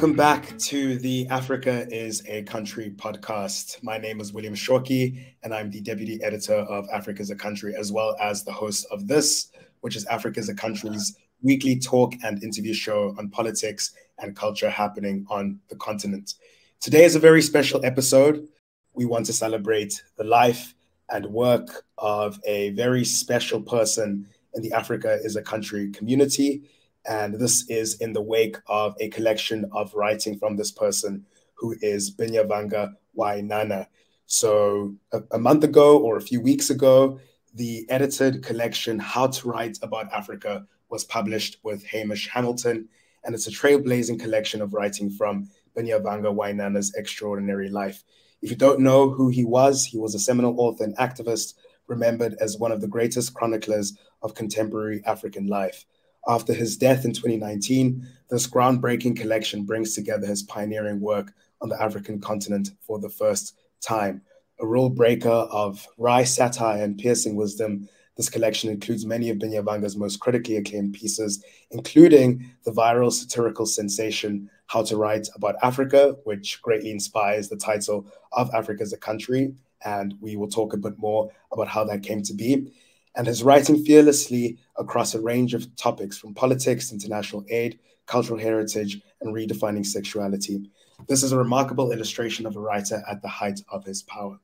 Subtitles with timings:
[0.00, 3.82] welcome back to the Africa is a Country podcast.
[3.82, 7.74] My name is William Shoki, and I'm the deputy editor of Africa is a Country,
[7.76, 9.52] as well as the host of this,
[9.82, 14.70] which is Africa is a Country's weekly talk and interview show on politics and culture
[14.70, 16.36] happening on the continent.
[16.80, 18.48] Today is a very special episode.
[18.94, 20.74] We want to celebrate the life
[21.10, 26.62] and work of a very special person in the Africa is a Country community
[27.06, 31.74] and this is in the wake of a collection of writing from this person who
[31.80, 33.86] is Binyavanga Wainaina.
[34.26, 37.18] So, a, a, month ago or a few weeks ago,
[37.54, 42.88] the edited collection How to Write About Africa was published with Hamish Hamilton.
[43.24, 48.04] And it's a trailblazing collection of writing from Binyavanga Wainaina's extraordinary life.
[48.42, 51.54] If you don't know who he was, he was a seminal author and activist,
[51.86, 55.84] remembered as one of the greatest chroniclers of contemporary African life.
[56.28, 61.80] After his death in 2019, this groundbreaking collection brings together his pioneering work on the
[61.80, 64.22] African continent for the first time.
[64.60, 69.96] A rule breaker of wry satire and piercing wisdom, this collection includes many of Binyavanga's
[69.96, 76.60] most critically acclaimed pieces, including the viral satirical sensation How to Write About Africa, which
[76.60, 79.54] greatly inspires the title of Africa is a Country.
[79.82, 82.70] And we will talk a bit more about how that came to be
[83.16, 89.00] and his writing fearlessly across a range of topics from politics, international aid, cultural heritage,
[89.20, 90.70] and redefining sexuality.
[91.08, 94.38] This is a remarkable illustration of a writer at the height of his power.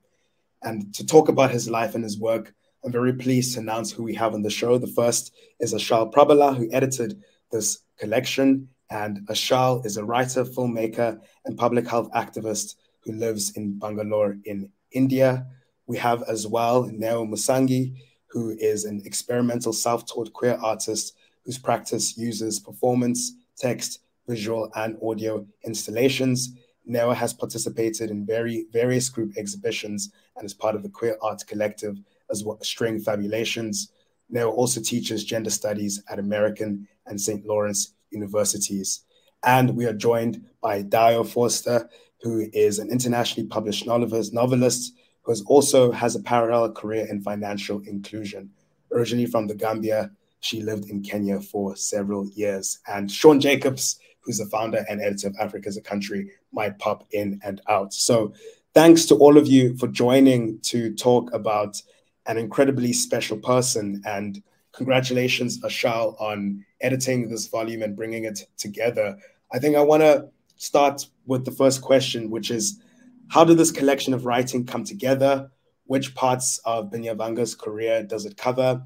[0.63, 4.03] And to talk about his life and his work, I'm very pleased to announce who
[4.03, 4.79] we have on the show.
[4.79, 8.69] The first is Achal Prabhala, who edited this collection.
[8.91, 14.71] And Ashal is a writer, filmmaker, and public health activist who lives in Bangalore in
[14.93, 15.47] India.
[15.87, 17.97] We have as well Neo Musangi,
[18.37, 21.17] who is an experimental self taught queer artist
[21.47, 26.53] whose practice uses performance, text, visual, and audio installations.
[26.85, 31.47] Neo has participated in very various group exhibitions and is part of the Queer Art
[31.47, 31.97] Collective
[32.31, 33.91] as well as String Fabulations.
[34.29, 37.47] Neo also teaches gender studies at American and St.
[37.47, 39.07] Lawrence universities.
[39.45, 41.89] And we are joined by Dayo Forster,
[42.21, 44.93] who is an internationally published novelist, novelist
[45.27, 48.49] who also has a parallel career in financial inclusion.
[48.93, 50.11] Originally from the Gambia,
[50.41, 52.79] she lived in Kenya for several years.
[52.87, 57.05] And Sean Jacobs, who's the founder and editor of Africa is a Country, might pop
[57.11, 57.93] in and out.
[57.93, 58.33] So
[58.75, 61.83] thanks to all of you for joining to talk about
[62.27, 64.03] an incredibly special person.
[64.07, 64.41] And
[64.73, 69.17] congratulations, Achal, on editing this volume and bringing it together.
[69.53, 72.81] I think I want to start with the first question, which is
[73.29, 75.51] how did this collection of writing come together?
[75.85, 78.83] Which parts of Binyavanga's career does it cover?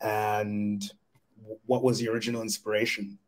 [0.00, 0.84] And
[1.66, 3.18] what was the original inspiration?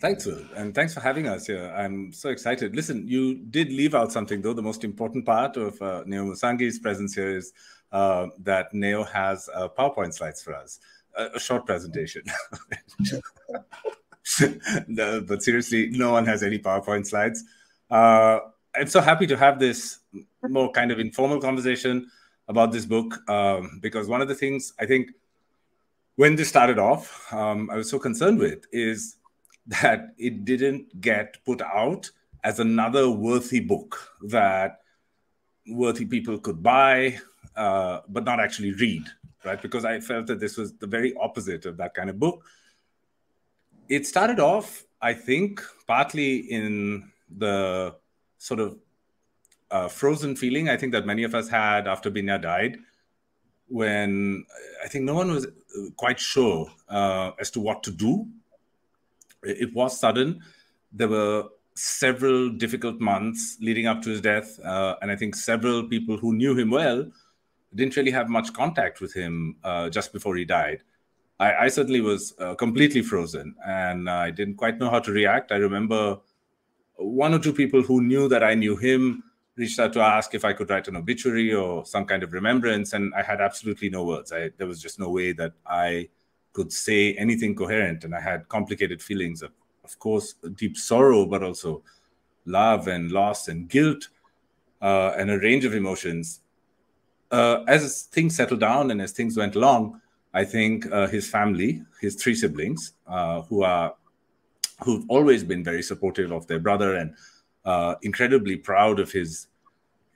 [0.00, 1.72] Thanks, Will, and thanks for having us here.
[1.74, 2.76] I'm so excited.
[2.76, 4.52] Listen, you did leave out something, though.
[4.52, 7.52] The most important part of uh, Neo Musangi's presence here is
[7.90, 10.78] uh, that Neo has uh, PowerPoint slides for us,
[11.16, 12.22] a, a short presentation.
[14.88, 17.42] no, but seriously, no one has any PowerPoint slides.
[18.76, 20.00] I'm so happy to have this
[20.48, 22.10] more kind of informal conversation
[22.48, 25.10] about this book um, because one of the things I think
[26.16, 29.16] when this started off, um, I was so concerned with is
[29.66, 32.10] that it didn't get put out
[32.42, 34.80] as another worthy book that
[35.66, 37.18] worthy people could buy,
[37.56, 39.04] uh, but not actually read,
[39.44, 39.60] right?
[39.60, 42.44] Because I felt that this was the very opposite of that kind of book.
[43.88, 47.96] It started off, I think, partly in the
[48.44, 48.76] sort of
[49.70, 52.76] uh, frozen feeling I think that many of us had after Binya died,
[53.68, 54.44] when
[54.84, 55.46] I think no one was
[55.96, 58.26] quite sure uh, as to what to do.
[59.42, 60.40] It was sudden.
[60.92, 61.44] There were
[61.74, 66.34] several difficult months leading up to his death, uh, and I think several people who
[66.34, 67.10] knew him well
[67.74, 70.82] didn't really have much contact with him uh, just before he died.
[71.40, 75.50] I, I certainly was uh, completely frozen, and I didn't quite know how to react.
[75.50, 76.20] I remember
[76.96, 79.24] one or two people who knew that I knew him
[79.56, 82.92] reached out to ask if I could write an obituary or some kind of remembrance,
[82.92, 84.32] and I had absolutely no words.
[84.32, 86.08] I, there was just no way that I
[86.52, 89.52] could say anything coherent, and I had complicated feelings of,
[89.84, 91.82] of course, deep sorrow, but also
[92.46, 94.08] love and loss and guilt,
[94.82, 96.40] uh, and a range of emotions.
[97.30, 100.00] Uh, as things settled down and as things went along,
[100.32, 103.94] I think uh, his family, his three siblings, uh, who are
[104.82, 107.14] who've always been very supportive of their brother and
[107.64, 109.46] uh, incredibly proud of his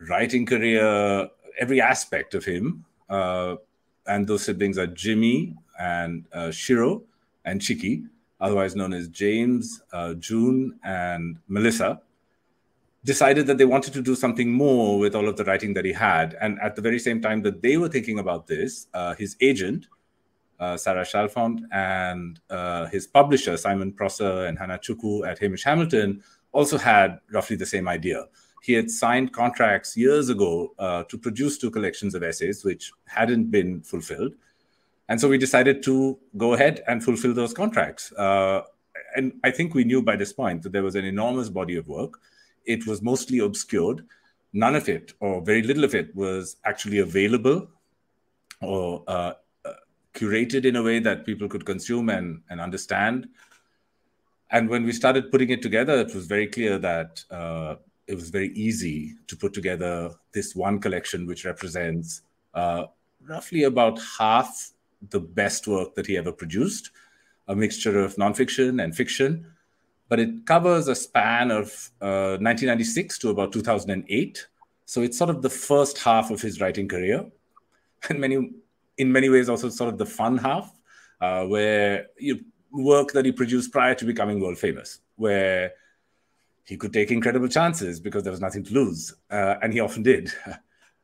[0.09, 1.29] writing career,
[1.59, 2.85] every aspect of him.
[3.09, 3.57] Uh,
[4.07, 7.03] and those siblings are Jimmy and uh, Shiro
[7.45, 8.05] and Chiki.
[8.41, 12.01] otherwise known as James, uh, June, and Melissa,
[13.05, 15.93] decided that they wanted to do something more with all of the writing that he
[15.93, 16.37] had.
[16.41, 19.87] And at the very same time that they were thinking about this, uh, his agent,
[20.61, 26.23] uh, Sarah Chalfant, and uh, his publisher, Simon Prosser and Hannah Chukwu at Hamish Hamilton,
[26.53, 28.25] also had roughly the same idea.
[28.63, 33.51] He had signed contracts years ago uh, to produce two collections of essays, which hadn't
[33.51, 34.33] been fulfilled.
[35.09, 38.13] And so we decided to go ahead and fulfill those contracts.
[38.13, 38.63] Uh,
[39.17, 41.89] and I think we knew by this point that there was an enormous body of
[41.89, 42.21] work.
[42.67, 44.05] It was mostly obscured.
[44.53, 47.69] None of it, or very little of it, was actually available
[48.61, 49.33] or uh
[50.19, 53.29] curated in a way that people could consume and, and understand.
[54.51, 57.77] And when we started putting it together, it was very clear that uh,
[58.07, 62.23] it was very easy to put together this one collection, which represents
[62.55, 62.85] uh,
[63.29, 64.71] roughly about half
[65.11, 66.91] the best work that he ever produced,
[67.47, 69.47] a mixture of nonfiction and fiction.
[70.09, 74.47] But it covers a span of uh, 1996 to about 2008.
[74.87, 77.27] So it's sort of the first half of his writing career,
[78.09, 78.51] and many,
[78.99, 80.71] in many ways, also sort of the fun half,
[81.21, 85.73] uh, where you work that he produced prior to becoming world famous, where
[86.65, 90.03] he could take incredible chances because there was nothing to lose, uh, and he often
[90.03, 90.33] did.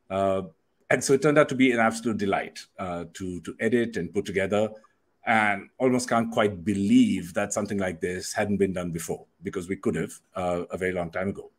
[0.07, 0.43] Uh,
[0.91, 4.13] and so it turned out to be an absolute delight uh, to to edit and
[4.13, 4.69] put together,
[5.25, 9.75] and almost can't quite believe that something like this hadn't been done before because we
[9.75, 11.49] could have uh, a very long time ago.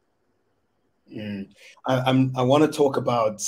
[1.12, 1.48] Mm.
[1.86, 3.42] I, I'm, I want to talk about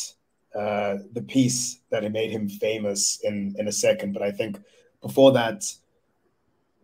[0.55, 4.59] uh, the piece that made him famous in in a second, but I think
[5.03, 5.65] before that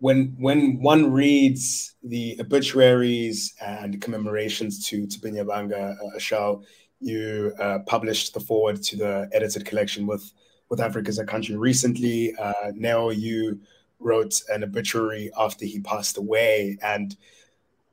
[0.00, 6.56] when when one reads the obituaries and commemorations to to Binyavanga uh,
[7.00, 10.32] you uh, published the foreword to the edited collection with
[10.68, 12.34] with Africa is a Country recently.
[12.36, 13.60] Uh, now you
[13.98, 17.16] wrote an obituary after he passed away, and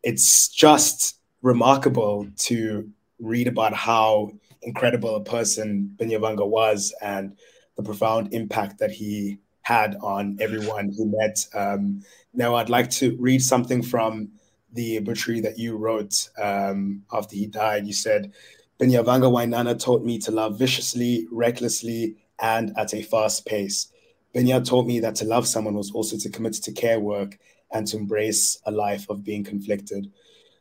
[0.03, 2.89] it's just remarkable to
[3.19, 4.31] read about how
[4.63, 7.37] incredible a person Binyavanga was and
[7.77, 11.45] the profound impact that he had on everyone who met.
[11.53, 12.01] Um,
[12.33, 14.29] now, I'd like to read something from
[14.73, 17.85] the obituary that you wrote um, after he died.
[17.85, 18.31] You said,
[18.79, 23.87] Binyavanga Wainaina taught me to love viciously, recklessly, and at a fast pace.
[24.33, 27.37] Binya taught me that to love someone was also to commit to care work
[27.71, 30.11] and to embrace a life of being conflicted.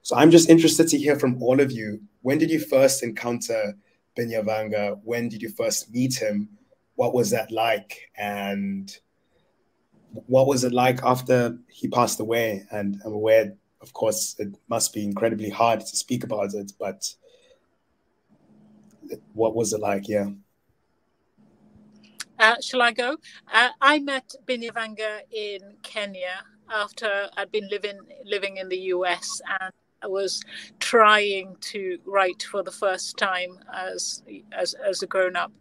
[0.03, 2.01] So I'm just interested to hear from all of you.
[2.23, 3.75] When did you first encounter
[4.19, 5.01] Binyavanga?
[5.05, 6.49] When did you first meet him?
[7.01, 8.99] what was that like and
[10.27, 14.93] what was it like after he passed away and i'm aware of course it must
[14.93, 17.15] be incredibly hard to speak about it but
[19.33, 20.27] what was it like yeah
[22.39, 23.19] uh, shall I go?
[23.53, 26.43] Uh, I met Binyavanga in Kenya
[26.73, 29.75] after I'd been living living in the US, and
[30.07, 30.43] was
[30.79, 35.53] trying to write for the first time as as, as a grown up,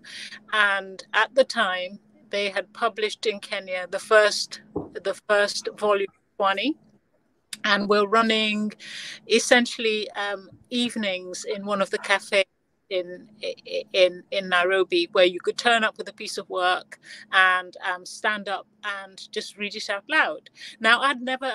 [0.53, 1.99] and at the time
[2.29, 4.61] they had published in Kenya the first
[4.93, 6.07] the first volume
[6.37, 6.77] twenty,
[7.63, 8.71] and we're running
[9.27, 12.45] essentially um, evenings in one of the cafes
[12.89, 13.27] in
[13.93, 16.99] in in Nairobi where you could turn up with a piece of work
[17.31, 20.49] and um, stand up and just read it out loud.
[20.79, 21.51] Now I'd never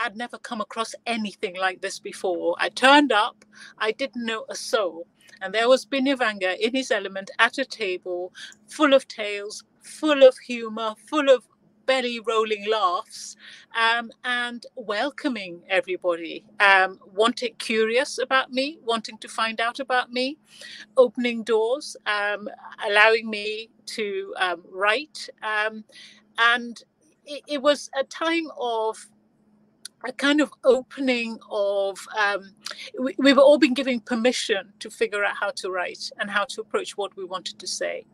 [0.00, 2.56] I'd never come across anything like this before.
[2.58, 3.44] I turned up,
[3.78, 5.06] I didn't know a soul.
[5.42, 8.32] And there was Binyavanga in his element at a table
[8.68, 11.46] full of tales, full of humor, full of
[11.86, 13.36] belly rolling laughs,
[13.76, 20.38] um, and welcoming everybody, um, wanting curious about me, wanting to find out about me,
[20.96, 22.48] opening doors, um,
[22.86, 25.28] allowing me to um, write.
[25.42, 25.84] Um,
[26.38, 26.82] and
[27.26, 29.08] it, it was a time of
[30.04, 32.52] a kind of opening of um,
[32.98, 36.60] we, we've all been given permission to figure out how to write and how to
[36.60, 38.04] approach what we wanted to say.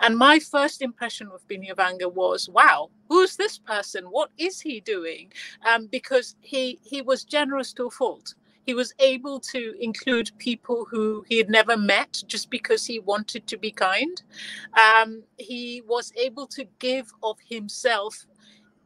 [0.00, 4.04] And my first impression of Binyavanga was wow who's this person?
[4.04, 5.30] What is he doing?
[5.68, 8.34] Um, because he he was generous to a fault.
[8.64, 13.46] He was able to include people who he had never met just because he wanted
[13.48, 14.22] to be kind.
[14.86, 18.24] Um, he was able to give of himself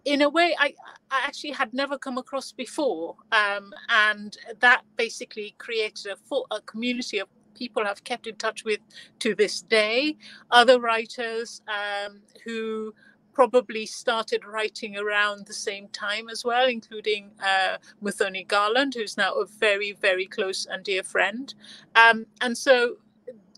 [0.07, 0.73] in a way I,
[1.11, 3.17] I actually had never come across before.
[3.33, 8.65] Um, and that basically created a, full, a community of people I've kept in touch
[8.65, 8.81] with
[9.19, 10.17] to this day.
[10.51, 12.95] Other writers um, who
[13.33, 19.35] probably started writing around the same time as well, including uh, Muthoni Garland, who's now
[19.35, 21.53] a very, very close and dear friend.
[21.97, 22.97] Um, and so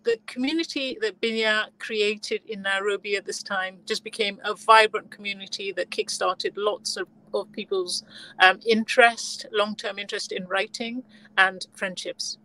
[0.05, 5.73] the community that Binya created in Nairobi at this time just became a vibrant community
[5.73, 8.05] that kickstarted lots of of people's
[8.41, 11.03] um, interest, long term interest in writing,
[11.37, 12.39] and friendships.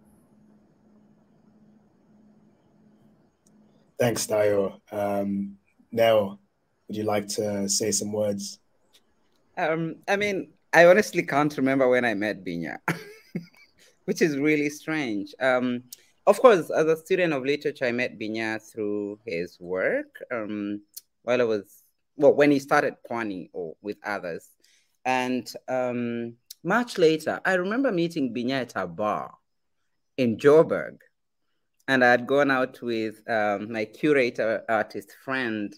[3.99, 4.79] Thanks, Dayo.
[4.91, 5.57] Um,
[5.91, 6.39] Nell,
[6.87, 8.59] would you like to say some words?
[9.57, 12.77] Um, I mean, I honestly can't remember when I met Binya,
[14.05, 15.33] which is really strange.
[15.39, 15.83] Um,
[16.25, 20.81] of course, as a student of literature, I met Binya through his work um,
[21.23, 21.83] while I was,
[22.15, 24.47] well, when he started Kwani or with others.
[25.05, 29.31] And um, much later, I remember meeting Binya at a bar
[30.17, 30.97] in Joburg.
[31.87, 35.75] And I had gone out with um, my curator artist friend,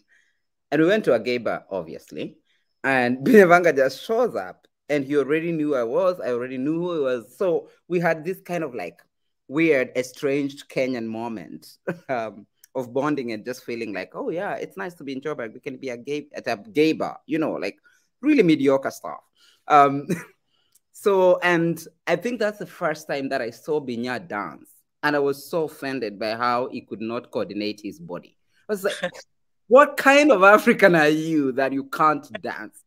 [0.69, 2.37] and we went to a gay bar, obviously.
[2.83, 6.19] And Binyavanga just shows up, and he already knew I was.
[6.19, 7.35] I already knew who he was.
[7.35, 8.99] So we had this kind of like
[9.47, 11.77] weird, estranged Kenyan moment
[12.09, 15.53] um, of bonding and just feeling like, oh yeah, it's nice to be in Joburg.
[15.53, 17.77] We can be a gay at a gay bar, you know, like
[18.21, 19.21] really mediocre stuff.
[19.67, 20.07] Um,
[20.91, 24.69] so, and I think that's the first time that I saw Binya dance,
[25.03, 28.37] and I was so offended by how he could not coordinate his body.
[28.69, 28.95] I was like,
[29.67, 32.81] what kind of African are you that you can't dance?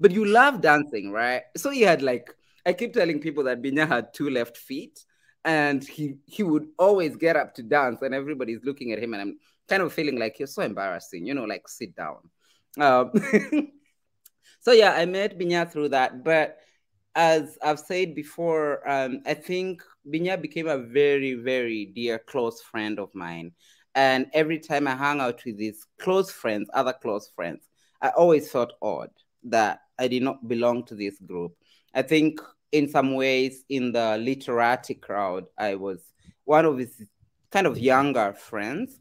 [0.00, 1.42] But you love dancing, right?
[1.56, 2.32] So he had like,
[2.64, 5.04] I keep telling people that Binya had two left feet
[5.44, 9.22] and he he would always get up to dance and everybody's looking at him and
[9.22, 12.18] i'm kind of feeling like you're so embarrassing you know like sit down.
[12.78, 13.12] Um,
[14.60, 16.58] so yeah i met binya through that but
[17.14, 22.98] as i've said before um, i think binya became a very very dear close friend
[22.98, 23.52] of mine.
[23.94, 27.68] And every time i hung out with these close friends other close friends
[28.00, 29.10] i always felt odd
[29.44, 31.54] that i did not belong to this group.
[31.94, 32.40] I think
[32.72, 36.00] in some ways in the literati crowd i was
[36.44, 37.02] one of his
[37.50, 38.98] kind of younger friends.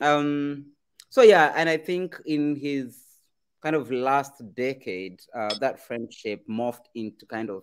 [0.00, 0.66] Um
[1.08, 2.98] so yeah and i think in his
[3.62, 7.62] kind of last decade uh, that friendship morphed into kind of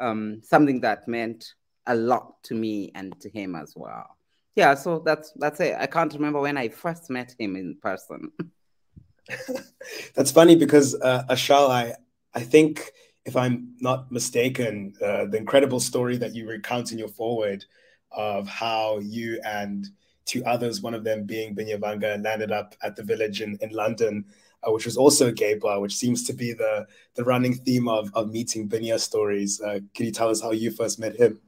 [0.00, 1.54] um, something that meant
[1.86, 4.16] a lot to me and to him as well.
[4.56, 5.76] Yeah so that's that's it.
[5.78, 8.32] I can't remember when i first met him in person.
[10.14, 11.94] That's funny because uh, Achal i
[12.34, 12.92] i think
[13.28, 17.64] if I'm not mistaken, uh, the incredible story that you recount in your foreword
[18.10, 19.86] of how you and
[20.24, 24.24] two others, one of them being Binyavanga, landed up at the village in, in London,
[24.66, 27.86] uh, which was also a gay bar, which seems to be the, the running theme
[27.86, 29.60] of, of meeting Binya stories.
[29.60, 31.38] Uh, can you tell us how you first met him?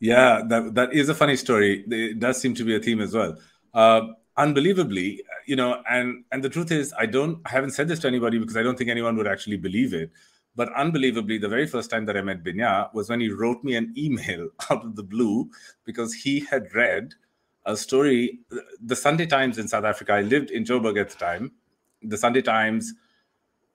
[0.00, 1.82] Yeah, that, that is a funny story.
[1.88, 3.38] It does seem to be a theme as well.
[3.72, 8.00] Uh, unbelievably, you know, and and the truth is, I don't, I haven't said this
[8.00, 10.10] to anybody because I don't think anyone would actually believe it.
[10.56, 13.74] But unbelievably, the very first time that I met Binya was when he wrote me
[13.74, 15.50] an email out of the blue
[15.84, 17.14] because he had read
[17.66, 18.40] a story.
[18.80, 21.52] The Sunday Times in South Africa, I lived in Joburg at the time.
[22.02, 22.92] The Sunday Times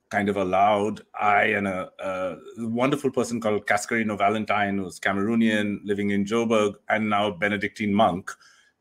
[0.10, 6.12] kind of allowed I and a, a wonderful person called Cascarino Valentine, who's Cameroonian, living
[6.12, 8.32] in Joburg, and now Benedictine monk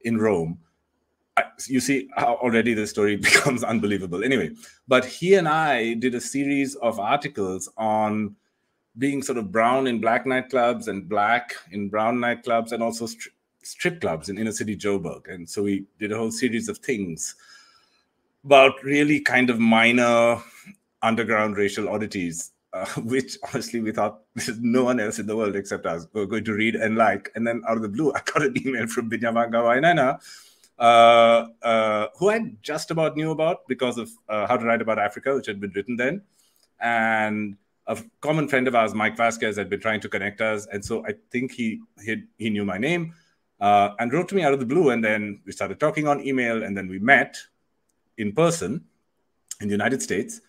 [0.03, 0.59] in Rome
[1.67, 4.25] you see how already the story becomes unbelievable.
[4.25, 4.51] Anyway,
[4.87, 8.37] but he and I did a series of articles on
[8.99, 13.29] being sort of brown in black nightclubs and black in brown nightclubs and also stri-
[13.63, 15.33] strip clubs in inner city Joburg.
[15.33, 17.37] And so we did a whole series of things
[18.45, 20.43] about really kind of minor
[21.03, 24.21] underground racial oddities, uh, which honestly we thought
[24.61, 27.31] no one else in the world except us were going to read and like.
[27.35, 30.19] And then out of the blue, I got an email from Binyavanga Wainaina uh,
[30.79, 35.47] who I just about knew about because of uh, How to Write About Africa, which
[35.47, 36.23] had been written then.
[36.81, 37.57] And
[37.87, 40.67] a common friend of ours, Mike Vazquez, had been trying to connect us.
[40.67, 43.15] And so I think he he, he knew my name
[43.61, 44.91] uh, and wrote to me out of the blue.
[44.91, 46.63] And then we started talking on email.
[46.63, 47.37] And then we met
[48.17, 48.85] in person
[49.61, 50.41] in the United States.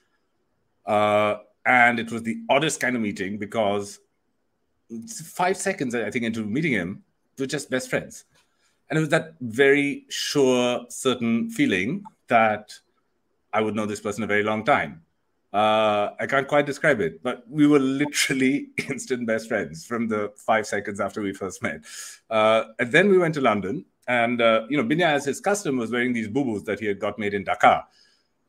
[0.86, 4.00] Uh, and it was the oddest kind of meeting because
[5.24, 7.04] five seconds, I think, into meeting him,
[7.38, 8.26] we were just best friends
[8.90, 12.74] and it was that very sure, certain feeling that
[13.54, 15.04] I would know this person a very long time.
[15.52, 20.32] Uh, I can't quite describe it, but we were literally instant best friends from the
[20.36, 21.82] five seconds after we first met.
[22.30, 25.78] Uh, and then we went to London, and uh, you know, Binya, as his custom,
[25.78, 27.84] was wearing these bubus that he had got made in Dhaka.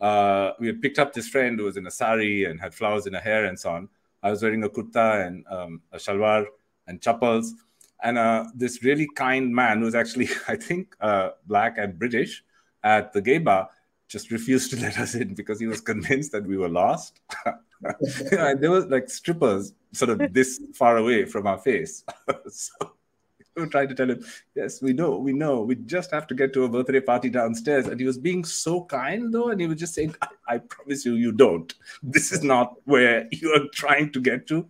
[0.00, 3.06] Uh, we had picked up this friend who was in a sari and had flowers
[3.06, 3.88] in her hair and so on.
[4.22, 6.46] I was wearing a kurta and um, a shalwar
[6.86, 7.54] and chappals
[8.02, 12.44] and uh, this really kind man who's actually, I think, uh, black and British
[12.82, 13.68] at the gay bar
[14.08, 17.20] just refused to let us in because he was convinced that we were lost.
[17.46, 17.52] you
[18.32, 22.04] know, and there was like strippers sort of this far away from our face.
[22.48, 22.92] so
[23.54, 25.62] we were trying to tell him, yes, we know, we know.
[25.62, 27.86] We just have to get to a birthday party downstairs.
[27.86, 29.50] And he was being so kind, though.
[29.50, 31.72] And he was just saying, I, I promise you, you don't.
[32.02, 34.66] This is not where you are trying to get to.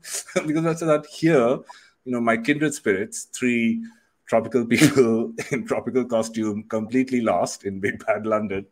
[0.46, 1.58] because I said that here,
[2.04, 3.84] you know, my kindred spirits, three
[4.26, 8.66] tropical people in tropical costume, completely lost in Big Bad London,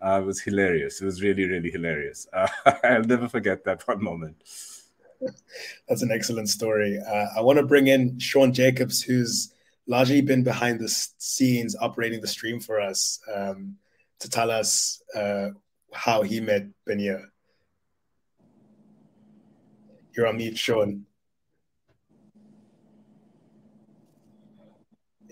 [0.00, 1.00] uh, was hilarious.
[1.00, 2.26] It was really, really hilarious.
[2.32, 2.48] Uh,
[2.84, 4.36] I'll never forget that one moment.
[5.88, 6.98] That's an excellent story.
[6.98, 9.52] Uh, I want to bring in Sean Jacobs, who's
[9.86, 13.76] largely been behind the scenes operating the stream for us, um,
[14.18, 15.50] to tell us uh,
[15.92, 17.24] how he met Binya.
[20.16, 21.06] You're on mute, Sean.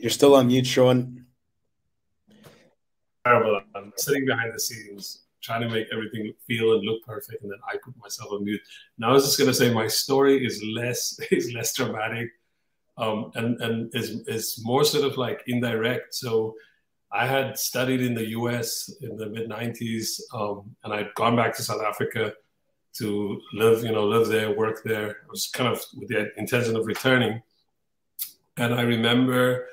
[0.00, 1.26] You're still on mute, Sean.
[3.24, 3.60] Terrible.
[3.74, 7.58] I'm sitting behind the scenes trying to make everything feel and look perfect, and then
[7.68, 8.60] I put myself on mute.
[8.98, 12.30] Now I was just gonna say my story is less is less dramatic,
[12.96, 16.14] um, and and is is more sort of like indirect.
[16.14, 16.54] So
[17.12, 18.90] I had studied in the U.S.
[19.02, 22.32] in the mid '90s, um, and I'd gone back to South Africa
[22.92, 25.10] to live, you know, live there, work there.
[25.10, 27.42] I was kind of with the intention of returning,
[28.56, 29.66] and I remember.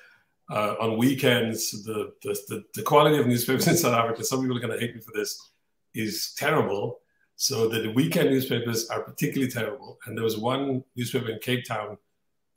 [0.50, 4.62] Uh, on weekends, the, the, the, quality of newspapers in South Africa, some people are
[4.62, 5.52] going to hate me for this,
[5.94, 7.00] is terrible.
[7.36, 10.00] So the weekend newspapers are particularly terrible.
[10.06, 11.98] And there was one newspaper in Cape Town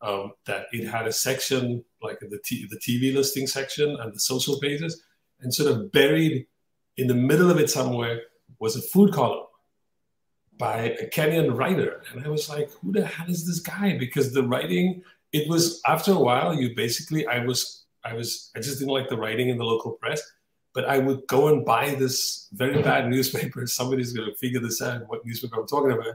[0.02, 4.20] um, that it had a section like the, t- the TV listing section and the
[4.20, 5.02] social pages,
[5.40, 6.46] and sort of buried
[6.96, 8.22] in the middle of it somewhere
[8.58, 9.46] was a food column
[10.58, 12.02] by a Kenyan writer.
[12.12, 13.96] And I was like, who the hell is this guy?
[13.98, 18.60] Because the writing, it was after a while, you basically, I was, I was, I
[18.60, 20.22] just didn't like the writing in the local press
[20.72, 23.66] but I would go and buy this very bad newspaper.
[23.66, 26.14] Somebody's going to figure this out, what newspaper I'm talking about,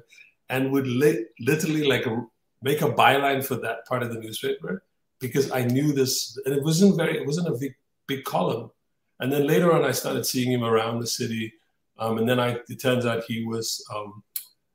[0.49, 2.25] and would li- literally like a,
[2.61, 4.83] make a byline for that part of the newspaper
[5.19, 7.75] because I knew this, and it wasn't very, it wasn't a big,
[8.07, 8.71] big column.
[9.19, 11.53] And then later on, I started seeing him around the city,
[11.97, 14.23] um, and then I, it turns out he was um,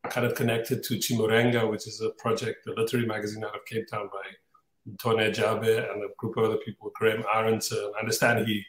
[0.05, 3.87] kind of connected to Chimurenga, which is a project, a literary magazine out of Cape
[3.87, 4.23] Town by
[4.97, 7.93] Ntone Edjabe and a group of other people, Graham Aronson.
[7.97, 8.65] I understand he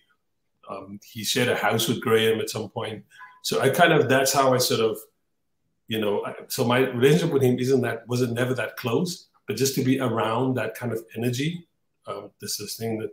[0.69, 3.03] um, he shared a house with Graham at some point.
[3.43, 4.97] So I kind of that's how I sort of,
[5.87, 9.75] you know, so my relationship with him isn't that wasn't never that close, but just
[9.75, 11.67] to be around that kind of energy.
[12.07, 13.11] Um, this is thing that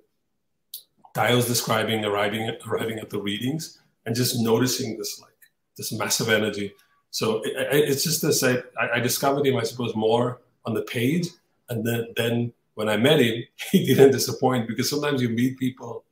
[1.14, 5.32] Dayo was describing arriving at, arriving at the readings and just noticing this like
[5.76, 6.74] this massive energy.
[7.10, 8.62] So it, it's just this I,
[8.94, 11.28] I discovered him, I suppose, more on the page,
[11.70, 16.04] and then then when I met him, he didn't disappoint because sometimes you meet people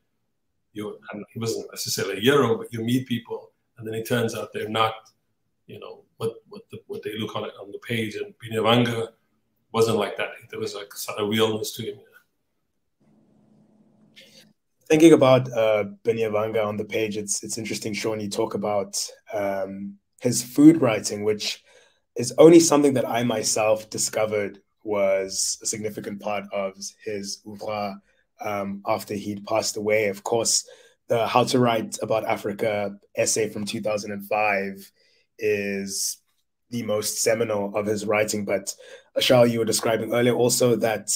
[0.72, 4.35] you and he wasn't necessarily a hero, but you meet people, and then it turns
[4.35, 4.94] out they're not,
[5.66, 8.16] you know, what what the, what they look on it on the page.
[8.16, 9.09] And Binyavanga
[9.72, 10.31] wasn't like that.
[10.50, 11.98] There was like a realness to him.
[14.88, 18.20] Thinking about uh, Binyavanga on the page, it's it's interesting, Sean.
[18.20, 18.92] You talk about
[19.33, 21.62] um, his food writing, which
[22.16, 28.01] is only something that I myself discovered was a significant part of his oeuvre
[28.40, 30.09] um, after he'd passed away.
[30.09, 30.66] Of course,
[31.09, 34.92] the How to Write About Africa essay from 2005
[35.38, 36.18] is
[36.70, 38.44] the most seminal of his writing.
[38.44, 38.75] But
[39.16, 41.11] Achal, you were describing earlier also that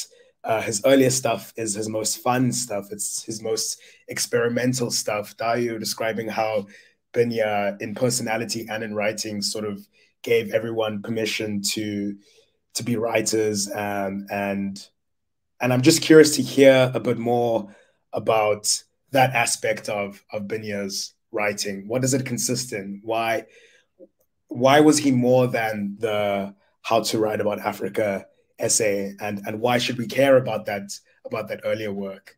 [0.45, 2.89] uh, his earlier stuff is his most fun stuff.
[2.91, 5.37] It's his most experimental stuff.
[5.37, 6.67] Dayo describing how
[7.13, 9.87] Binya, in personality and in writing, sort of
[10.23, 12.17] gave everyone permission to
[12.75, 14.89] to be writers um, and
[15.61, 17.75] and I'm just curious to hear a bit more
[18.13, 21.87] about that aspect of of Binya's writing.
[21.87, 23.01] What does it consist in?
[23.05, 23.45] Why
[24.49, 28.27] why was he more than the how to write about Africa
[28.59, 30.91] essay and and why should we care about that
[31.25, 32.37] about that earlier work?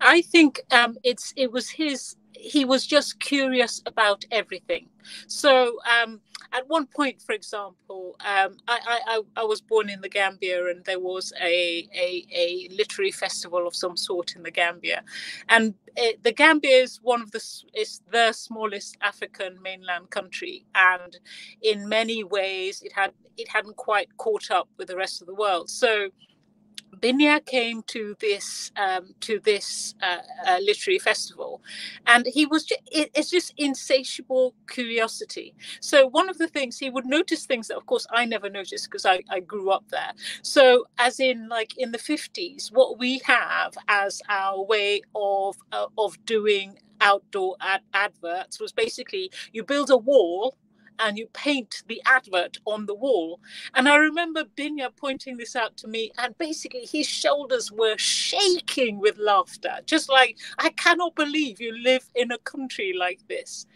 [0.00, 4.88] I think um, it's it was his he was just curious about everything.
[5.26, 6.20] So um,
[6.52, 10.84] at one point, for example, um, I, I, I, was born in the Gambia, and
[10.84, 15.02] there was a, a, a literary festival of some sort in the Gambia,
[15.48, 21.18] and it, the Gambia is one of the is the smallest African mainland country, and
[21.62, 25.34] in many ways, it had it hadn't quite caught up with the rest of the
[25.34, 25.68] world.
[25.68, 26.08] So
[27.00, 31.62] Binya came to this um, to this uh, uh, literary festival,
[32.06, 35.54] and he was just, it, it's just insatiable curiosity.
[35.80, 38.86] So one of the things he would notice things that, of course, I never noticed
[38.90, 40.12] because I, I grew up there.
[40.42, 45.86] So as in like in the fifties, what we have as our way of uh,
[45.98, 50.56] of doing outdoor ad- adverts was basically you build a wall
[50.98, 53.40] and you paint the advert on the wall.
[53.74, 58.98] And I remember Binya pointing this out to me, and basically his shoulders were shaking
[58.98, 63.66] with laughter, just like, I cannot believe you live in a country like this.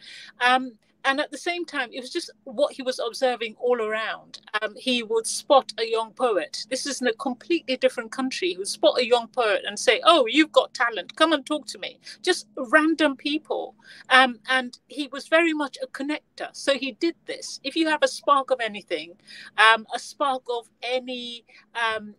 [0.41, 0.73] Um,
[1.05, 4.41] and at the same time, it was just what he was observing all around.
[4.61, 6.67] Um, he would spot a young poet.
[6.71, 8.51] This is in a completely different country.
[8.51, 11.17] He would spot a young poet and say, "Oh, you've got talent.
[11.17, 13.75] Come and talk to me." Just random people,
[14.11, 16.51] um, and he was very much a connector.
[16.53, 17.61] So he did this.
[17.65, 19.15] If you have a spark of anything,
[19.59, 22.15] um, a spark of any um,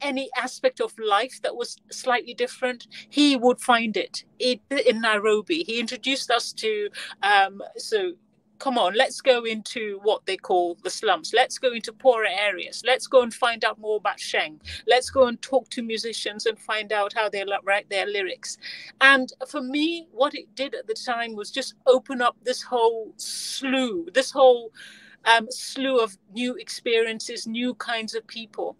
[0.00, 4.60] any aspect of life that was slightly different, he would find it in,
[5.00, 5.64] Nairobi.
[5.64, 6.88] He introduced us to
[7.22, 8.12] um, so
[8.58, 11.32] come on, let's go into what they call the slums.
[11.34, 12.82] Let's go into poorer areas.
[12.84, 14.60] Let's go and find out more about Sheng.
[14.86, 18.58] Let's go and talk to musicians and find out how they write their lyrics.
[19.00, 23.12] And for me, what it did at the time was just open up this whole
[23.16, 24.72] slew, this whole
[25.24, 28.76] um, slew of new experiences, new kinds of people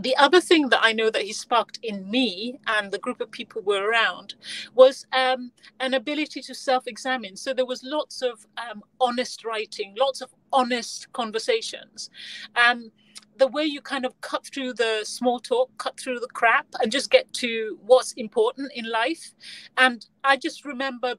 [0.00, 3.30] the other thing that I know that he sparked in me and the group of
[3.30, 4.34] people were around
[4.74, 7.36] was um, an ability to self-examine.
[7.36, 12.10] So there was lots of um, honest writing, lots of honest conversations.
[12.56, 12.90] Um,
[13.36, 16.92] the way you kind of cut through the small talk, cut through the crap, and
[16.92, 19.34] just get to what's important in life.
[19.76, 21.14] And I just remember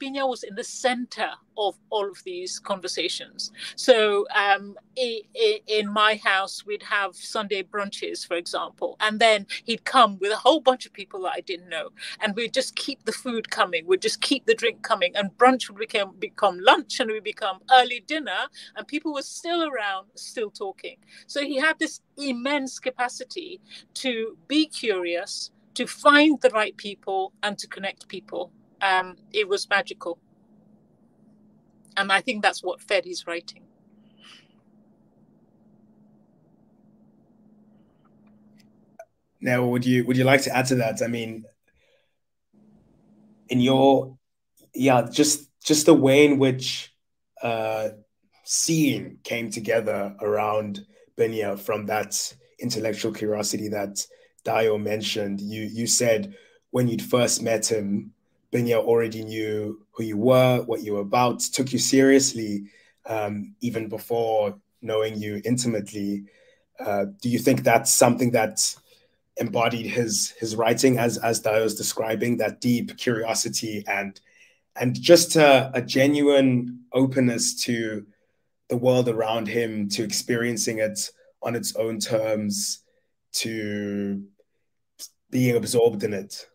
[0.00, 3.52] Binya was in the center of all of these conversations.
[3.76, 10.18] So um, in my house, we'd have Sunday brunches, for example, and then he'd come
[10.20, 13.12] with a whole bunch of people that I didn't know, and we'd just keep the
[13.12, 17.10] food coming, we'd just keep the drink coming, and brunch would become become lunch, and
[17.10, 20.96] we become early dinner, and people were still around, still talking.
[21.26, 23.60] So he had this immense capacity
[23.94, 28.52] to be curious, to find the right people, and to connect people.
[28.82, 30.18] Um, it was magical
[31.96, 33.62] and I think that's what fed his writing.
[39.40, 41.02] Now, would you would you like to add to that?
[41.02, 41.44] I mean,
[43.48, 44.16] in your
[44.74, 46.92] yeah, just just the way in which
[47.42, 47.90] uh,
[48.44, 50.84] seeing came together around
[51.16, 54.04] Binya from that intellectual curiosity that
[54.46, 55.40] Dayo mentioned.
[55.40, 56.34] You you said
[56.70, 58.12] when you'd first met him,
[58.52, 62.64] Binya already knew who you were, what you were about, took you seriously
[63.06, 66.24] um, even before knowing you intimately.
[66.78, 68.74] Uh, do you think that's something that
[69.38, 74.20] embodied his his writing as as Dayo was describing that deep curiosity and
[74.76, 78.06] and just a, a genuine openness to
[78.68, 81.10] the world around him, to experiencing it
[81.42, 82.80] on its own terms,
[83.32, 84.24] to
[85.30, 86.46] being absorbed in it?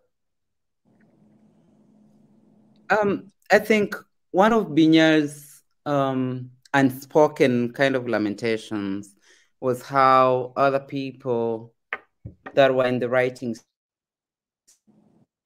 [2.90, 3.96] Um, I think
[4.32, 9.16] one of Binya's um, unspoken kind of lamentations
[9.60, 11.74] was how other people
[12.54, 13.56] that were in the writing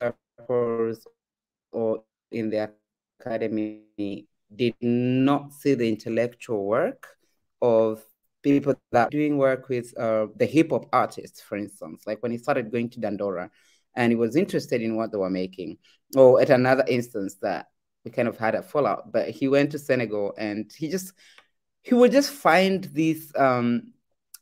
[0.01, 1.07] circles
[1.71, 2.71] or in the
[3.19, 7.07] academy did not see the intellectual work
[7.61, 8.03] of
[8.45, 12.03] people that doing work with uh, the hip hop artists, for instance.
[12.05, 13.49] Like when he started going to Dandora,
[13.95, 15.77] and he was interested in what they were making.
[16.15, 17.67] Or at another instance that
[18.03, 21.11] we kind of had a fallout, but he went to Senegal and he just
[21.81, 23.93] he would just find these um,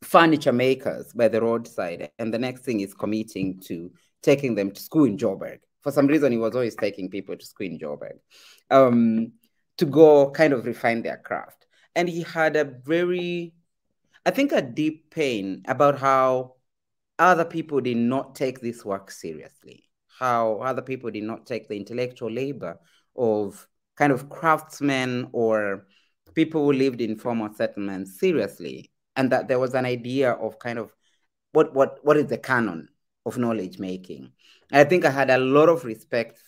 [0.04, 4.82] furniture makers by the roadside, and the next thing is committing to taking them to
[4.82, 5.60] school in Joburg.
[5.82, 8.20] For some reason, he was always taking people to school in Joburg
[8.72, 9.34] um,
[9.78, 11.66] to go kind of refine their craft.
[11.96, 13.54] And he had a very,
[14.26, 16.56] I think, a deep pain about how
[17.20, 21.76] other people did not take this work seriously, how other people did not take the
[21.76, 22.80] intellectual labor
[23.16, 25.88] of kind of craftsmen or
[26.34, 30.80] people who lived in former settlements seriously, and that there was an idea of kind
[30.80, 30.94] of
[31.52, 32.88] what what what is the canon
[33.26, 34.32] of knowledge making.
[34.72, 36.40] I think I had a lot of respect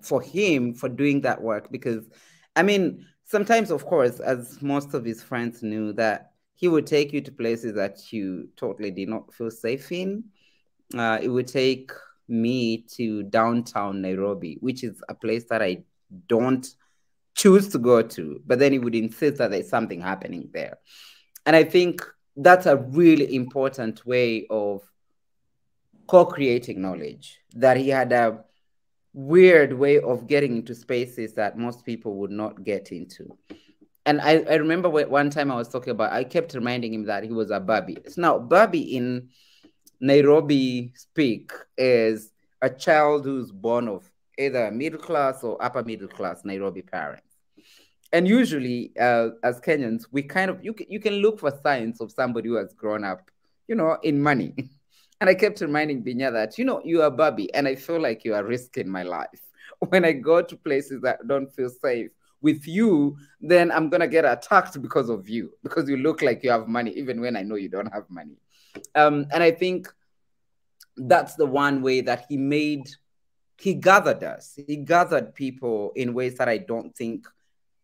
[0.00, 2.08] for him for doing that work because,
[2.56, 7.12] I mean, sometimes, of course, as most of his friends knew, that he would take
[7.12, 10.24] you to places that you totally did not feel safe in.
[10.96, 11.90] Uh, it would take
[12.28, 15.82] me to downtown Nairobi, which is a place that I
[16.28, 16.66] don't
[17.34, 20.78] choose to go to, but then he would insist that there's something happening there.
[21.46, 22.02] And I think
[22.36, 24.82] that's a really important way of
[26.06, 28.44] co creating knowledge, that he had a
[29.14, 33.34] weird way of getting into spaces that most people would not get into
[34.06, 37.24] and I, I remember one time I was talking about, I kept reminding him that
[37.24, 37.96] he was a Babi.
[38.16, 39.30] Now, Babi in
[40.00, 46.44] Nairobi speak is a child who's born of either middle class or upper middle class
[46.44, 47.22] Nairobi parents.
[48.12, 52.12] and usually, uh, as Kenyans, we kind of you you can look for signs of
[52.12, 53.30] somebody who has grown up,
[53.68, 54.54] you know, in money.
[55.20, 58.24] And I kept reminding Binya that, you know, you are Bobby, and I feel like
[58.24, 59.40] you are risking my life.
[59.88, 64.24] When I go to places that don't feel safe with you, then I'm gonna get
[64.24, 67.56] attacked because of you, because you look like you have money, even when I know
[67.56, 68.36] you don't have money.
[68.94, 69.92] Um, and I think
[70.96, 72.88] that's the one way that he made
[73.58, 74.58] he gathered us.
[74.66, 77.26] He gathered people in ways that I don't think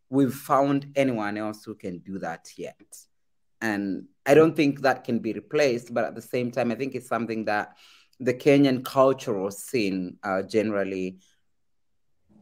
[0.09, 2.97] we've found anyone else who can do that yet.
[3.61, 6.95] And I don't think that can be replaced, but at the same time, I think
[6.95, 7.77] it's something that
[8.19, 11.17] the Kenyan cultural scene uh, generally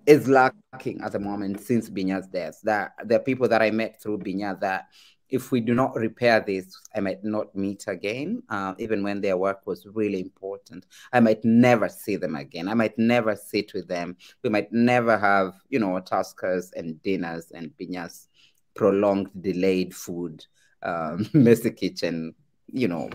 [0.05, 2.59] is lacking at the moment since Binya's death.
[2.63, 4.87] That the people that I met through Binya that
[5.29, 9.37] if we do not repair this, I might not meet again, uh, even when their
[9.37, 10.87] work was really important.
[11.13, 12.67] I might never see them again.
[12.67, 14.17] I might never sit with them.
[14.43, 18.27] We might never have, you know, tuskers and dinners and Binya's
[18.73, 20.43] prolonged delayed food
[20.83, 22.35] um, messy kitchen,
[22.67, 23.09] you know,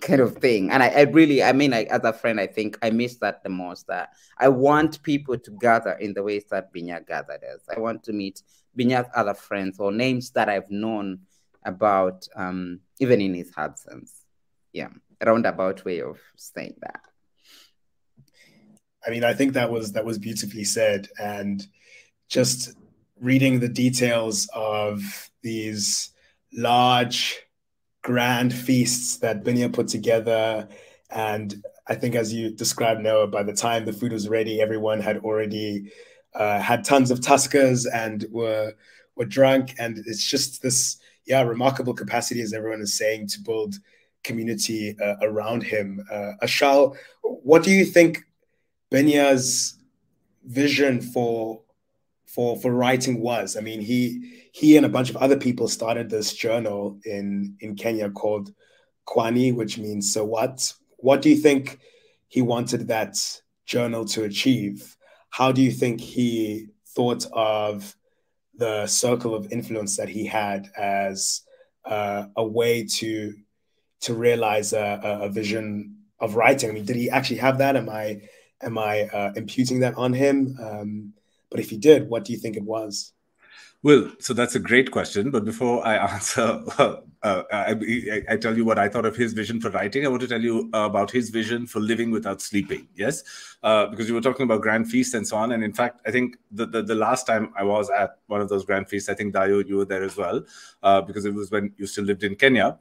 [0.00, 0.70] kind of thing.
[0.70, 3.42] And I, I really, I mean, I, as a friend, I think I miss that
[3.42, 3.86] the most.
[3.86, 7.60] That I want people to gather in the ways that Binya gathered us.
[7.74, 8.42] I want to meet
[8.78, 11.20] Binya's other friends or names that I've known
[11.64, 14.24] about, um, even in his absence.
[14.72, 14.88] Yeah,
[15.24, 17.00] roundabout way of saying that.
[19.06, 21.66] I mean, I think that was that was beautifully said, and
[22.28, 22.74] just
[23.20, 26.10] reading the details of these
[26.54, 27.40] large,
[28.02, 30.68] grand feasts that Binya put together.
[31.10, 35.00] And I think, as you described, Noah, by the time the food was ready, everyone
[35.00, 35.92] had already
[36.34, 38.74] uh, had tons of tuskers and were
[39.16, 39.74] were drunk.
[39.78, 43.76] And it's just this, yeah, remarkable capacity, as everyone is saying, to build
[44.24, 46.04] community uh, around him.
[46.10, 48.24] Uh, Achal, what do you think
[48.92, 49.78] Binya's
[50.44, 51.63] vision for
[52.34, 53.56] for for writing was?
[53.56, 57.76] I mean, he he and a bunch of other people started this journal in in
[57.76, 58.52] Kenya called
[59.06, 60.72] Kwani, which means so what.
[60.96, 61.80] What do you think
[62.28, 63.16] he wanted that
[63.66, 64.96] journal to achieve?
[65.28, 67.94] How do you think he thought of
[68.56, 71.42] the circle of influence that he had as
[71.84, 73.34] uh, a way to
[74.00, 76.70] to realize a, a, vision of writing?
[76.70, 77.76] I mean, did he actually have that?
[77.76, 78.22] Am I
[78.62, 80.56] am I uh, imputing that on him?
[80.58, 81.12] Um,
[81.54, 83.12] but if he did, what do you think it was?
[83.84, 85.30] Well, so that's a great question.
[85.30, 89.34] But before I answer, uh, uh, I, I, tell you what I thought of his
[89.34, 90.04] vision for writing.
[90.04, 92.88] I want to tell you about his vision for living without sleeping.
[92.96, 93.22] Yes,
[93.62, 95.52] uh, because you were talking about grand feasts and so on.
[95.52, 98.48] And in fact, I think the, the, the last time I was at one of
[98.48, 100.42] those grand feasts, I think Dayo, you were there as well,
[100.82, 102.80] uh, because it was when you still lived in Kenya.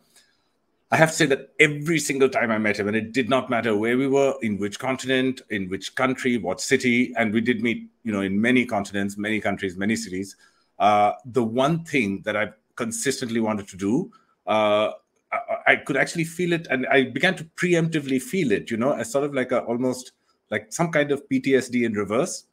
[0.94, 3.50] I have to say that every single time I met him, and it did not
[3.50, 7.62] matter where we were, in which continent, in which country, what city, and we did
[7.62, 10.36] meet, you know, in many continents, many countries, many cities
[10.80, 14.12] uh, the one thing that I've consistently wanted to do,
[14.48, 14.92] uh,
[15.32, 18.70] I, I, could actually feel it, and I began to preemptively feel it.
[18.70, 20.12] You know, as sort of like a almost
[20.50, 22.46] like some kind of PTSD in reverse,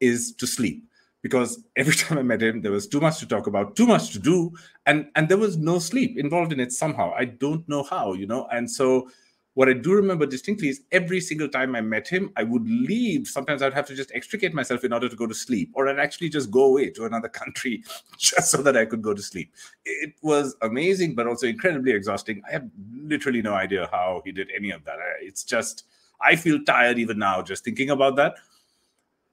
[0.00, 0.84] is to sleep.
[1.24, 4.12] Because every time I met him, there was too much to talk about, too much
[4.12, 4.52] to do,
[4.86, 7.12] and and there was no sleep involved in it somehow.
[7.16, 9.08] I don't know how, you know, and so
[9.54, 13.28] what I do remember distinctly is every single time I met him, I would leave.
[13.28, 16.00] Sometimes I'd have to just extricate myself in order to go to sleep, or I'd
[16.00, 17.84] actually just go away to another country
[18.18, 19.52] just so that I could go to sleep.
[19.84, 22.42] It was amazing, but also incredibly exhausting.
[22.48, 24.96] I have literally no idea how he did any of that.
[25.22, 25.84] It's just,
[26.20, 28.34] I feel tired even now just thinking about that.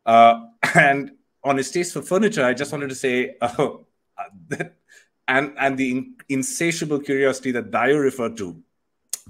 [0.05, 1.11] Uh, and
[1.43, 3.77] on his taste for furniture, I just wanted to say, uh,
[5.27, 8.61] and and the insatiable curiosity that Dayo referred to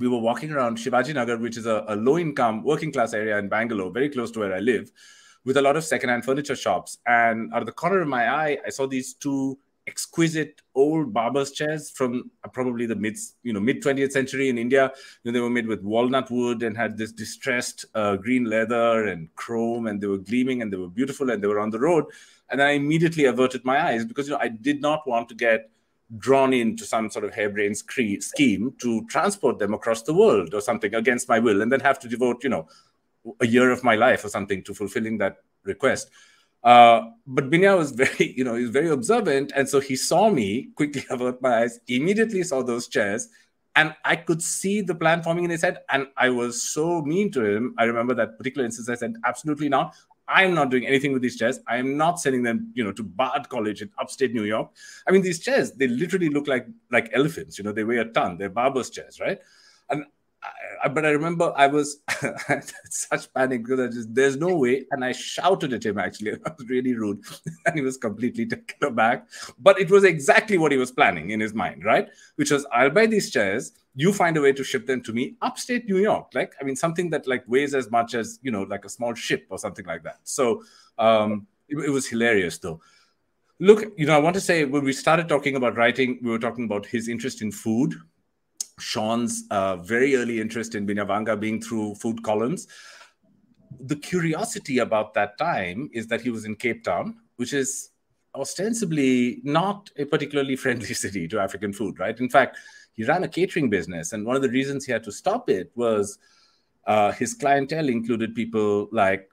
[0.01, 3.37] we were walking around Shivaji Nagar, which is a, a low income working class area
[3.37, 4.91] in Bangalore, very close to where I live,
[5.45, 6.97] with a lot of secondhand furniture shops.
[7.05, 9.57] And out of the corner of my eye, I saw these two
[9.91, 14.83] exquisite old barber's chairs from probably the mid you know mid 20th century in india.
[15.21, 19.07] You know, they were made with walnut wood and had this distressed uh, green leather
[19.11, 21.83] and chrome and they were gleaming and they were beautiful and they were on the
[21.87, 22.05] road.
[22.49, 25.69] And i immediately averted my eyes because you know i did not want to get
[26.17, 30.93] drawn into some sort of harebrained scheme to transport them across the world or something
[30.93, 32.67] against my will and then have to devote you know
[33.39, 36.11] a year of my life or something to fulfilling that request
[36.63, 39.51] uh, but Binya was very, you know, he was very observant.
[39.55, 43.27] And so he saw me quickly avert my eyes, immediately saw those chairs,
[43.75, 45.79] and I could see the plan forming in his head.
[45.89, 47.73] And I was so mean to him.
[47.77, 48.89] I remember that particular instance.
[48.89, 49.95] I said, absolutely not.
[50.27, 51.59] I'm not doing anything with these chairs.
[51.67, 54.71] I am not sending them, you know, to Bard College in upstate New York.
[55.07, 57.57] I mean, these chairs, they literally look like like elephants.
[57.57, 58.37] You know, they weigh a ton.
[58.37, 59.39] They're barber's chairs, right?
[59.89, 60.05] And
[60.83, 62.01] I, but I remember I was
[62.89, 65.99] such panic because I just there's no way, and I shouted at him.
[65.99, 67.21] Actually, I was really rude,
[67.65, 69.27] and he was completely taken aback.
[69.59, 72.07] But it was exactly what he was planning in his mind, right?
[72.35, 73.73] Which was, I'll buy these chairs.
[73.95, 76.75] You find a way to ship them to me upstate New York, like I mean
[76.75, 79.85] something that like weighs as much as you know, like a small ship or something
[79.85, 80.19] like that.
[80.23, 80.63] So
[80.97, 82.81] um, it, it was hilarious, though.
[83.59, 86.39] Look, you know, I want to say when we started talking about writing, we were
[86.39, 87.93] talking about his interest in food
[88.81, 92.67] Sean's uh, very early interest in Binyavanga being through food columns.
[93.79, 97.91] The curiosity about that time is that he was in Cape Town, which is
[98.35, 102.19] ostensibly not a particularly friendly city to African food, right?
[102.19, 102.57] In fact,
[102.93, 105.71] he ran a catering business, and one of the reasons he had to stop it
[105.75, 106.17] was
[106.87, 109.29] uh, his clientele included people like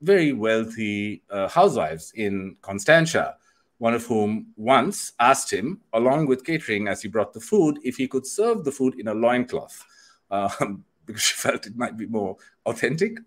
[0.00, 3.36] very wealthy uh, housewives in Constantia
[3.82, 7.96] one of whom once asked him, along with catering as he brought the food, if
[7.96, 9.84] he could serve the food in a loincloth,
[10.30, 13.18] um, because she felt it might be more authentic,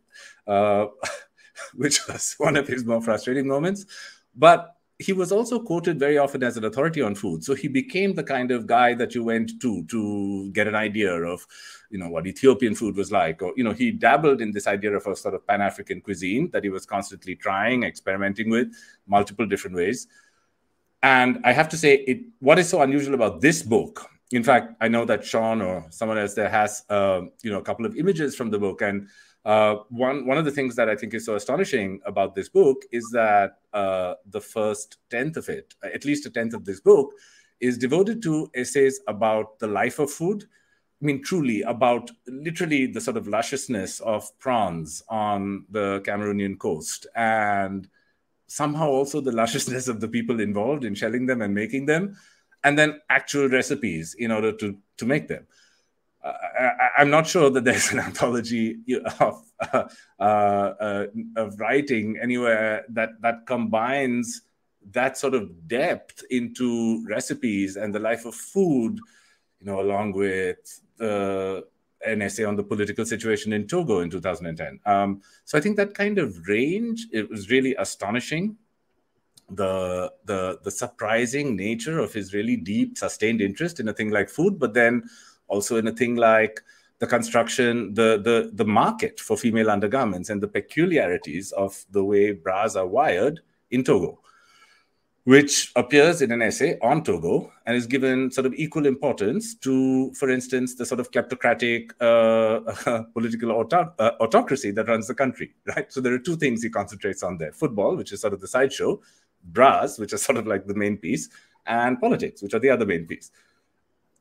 [0.47, 0.85] uh,
[1.73, 3.85] which was one of his more frustrating moments.
[4.33, 7.43] But he was also quoted very often as an authority on food.
[7.43, 11.11] So he became the kind of guy that you went to to get an idea
[11.11, 11.45] of,
[11.89, 13.41] you know, what Ethiopian food was like.
[13.41, 16.63] Or, you know, he dabbled in this idea of a sort of Pan-African cuisine that
[16.63, 18.73] he was constantly trying, experimenting with
[19.05, 20.07] multiple different ways.
[21.05, 24.09] And I have to say, it, what is so unusual about this book?
[24.31, 27.61] In fact, I know that Sean or someone else there has, uh, you know, a
[27.61, 29.07] couple of images from the book, and
[29.45, 32.77] uh, one one of the things that I think is so astonishing about this book
[32.91, 37.13] is that uh, the first tenth of it, at least a tenth of this book,
[37.59, 40.45] is devoted to essays about the life of food.
[41.03, 47.05] I mean, truly about literally the sort of lusciousness of prawns on the Cameroonian coast
[47.15, 47.87] and
[48.47, 52.15] somehow also the lusciousness of the people involved in shelling them and making them,
[52.63, 55.45] and then actual recipes in order to to make them.
[56.23, 56.33] Uh,
[56.97, 58.79] I, am not sure that there's an anthology
[59.19, 59.83] of uh,
[60.19, 61.05] uh,
[61.35, 64.41] of writing anywhere that that combines
[64.91, 68.99] that sort of depth into recipes and the life of food,
[69.59, 70.57] you know, along with
[70.97, 71.65] the
[72.05, 74.79] an essay on the political situation in Togo in 2010.
[74.85, 78.57] Um, so I think that kind of range it was really astonishing.
[79.49, 84.29] The the the surprising nature of his really deep, sustained interest in a thing like
[84.29, 85.03] food, but then
[85.47, 86.61] also in a thing like
[86.99, 92.31] the construction, the the the market for female undergarments, and the peculiarities of the way
[92.31, 94.19] bras are wired in Togo
[95.25, 100.13] which appears in an essay on Togo and is given sort of equal importance to,
[100.13, 105.51] for instance, the sort of kleptocratic uh, political auto- uh, autocracy that runs the country,
[105.75, 105.91] right?
[105.91, 108.47] So there are two things he concentrates on there football, which is sort of the
[108.47, 109.01] sideshow,
[109.45, 111.27] bras, which is sort of like the main piece,
[111.65, 113.31] and politics, which are the other main piece.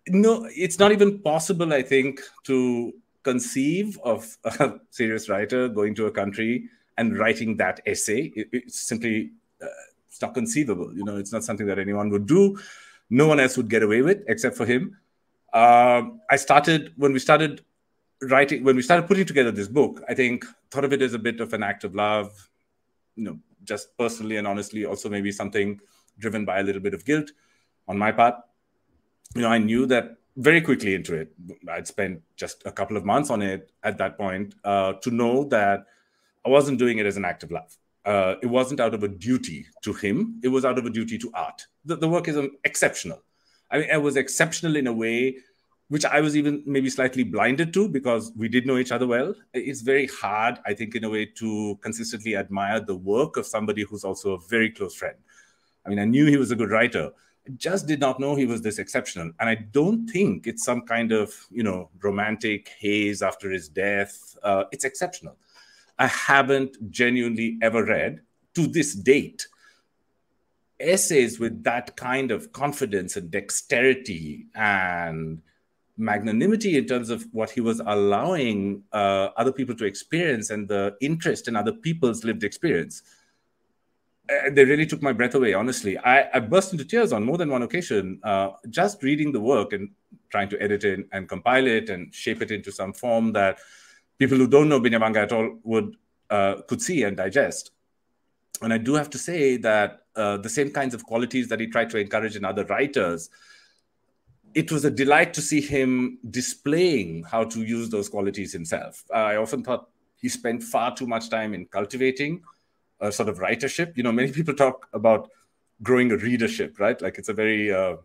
[0.08, 6.06] No, it's not even possible, I think, to conceive of a serious writer going to
[6.06, 8.32] a country and writing that essay.
[8.34, 9.66] It, it's simply uh,
[10.14, 10.96] it's not conceivable.
[10.96, 12.56] You know, it's not something that anyone would do.
[13.10, 14.96] No one else would get away with except for him.
[15.52, 17.62] Um, I started when we started
[18.22, 20.02] writing, when we started putting together this book.
[20.08, 22.48] I think thought of it as a bit of an act of love.
[23.16, 25.80] You know, just personally and honestly, also maybe something
[26.16, 27.32] driven by a little bit of guilt
[27.88, 28.36] on my part.
[29.34, 31.32] You know, I knew that very quickly into it.
[31.68, 35.42] I'd spent just a couple of months on it at that point uh, to know
[35.46, 35.86] that
[36.46, 39.08] I wasn't doing it as an act of love uh, it wasn't out of a
[39.08, 41.66] duty to him, it was out of a duty to art.
[41.84, 43.22] The, the work is um, exceptional.
[43.70, 45.36] I mean, it was exceptional in a way
[45.88, 49.34] which I was even maybe slightly blinded to because we did know each other well.
[49.52, 53.82] It's very hard, I think, in a way, to consistently admire the work of somebody
[53.82, 55.16] who's also a very close friend.
[55.84, 57.10] I mean, I knew he was a good writer.
[57.46, 59.32] I just did not know he was this exceptional.
[59.38, 64.36] And I don't think it's some kind of, you know, romantic haze after his death.
[64.42, 65.36] Uh, it's exceptional.
[65.98, 68.20] I haven't genuinely ever read
[68.54, 69.46] to this date
[70.80, 75.40] essays with that kind of confidence and dexterity and
[75.96, 80.96] magnanimity in terms of what he was allowing uh, other people to experience and the
[81.00, 83.02] interest in other people's lived experience.
[84.28, 85.96] Uh, they really took my breath away, honestly.
[85.98, 89.72] I, I burst into tears on more than one occasion uh, just reading the work
[89.72, 89.90] and
[90.30, 93.58] trying to edit it and compile it and shape it into some form that
[94.18, 95.96] people who don't know Binyavanga at all would
[96.30, 97.70] uh, could see and digest.
[98.62, 101.66] And I do have to say that uh, the same kinds of qualities that he
[101.66, 103.30] tried to encourage in other writers,
[104.54, 109.04] it was a delight to see him displaying how to use those qualities himself.
[109.12, 112.42] Uh, I often thought he spent far too much time in cultivating
[113.00, 113.96] a sort of writership.
[113.96, 115.28] You know, many people talk about
[115.82, 117.00] growing a readership, right?
[117.02, 117.96] Like it's a very uh,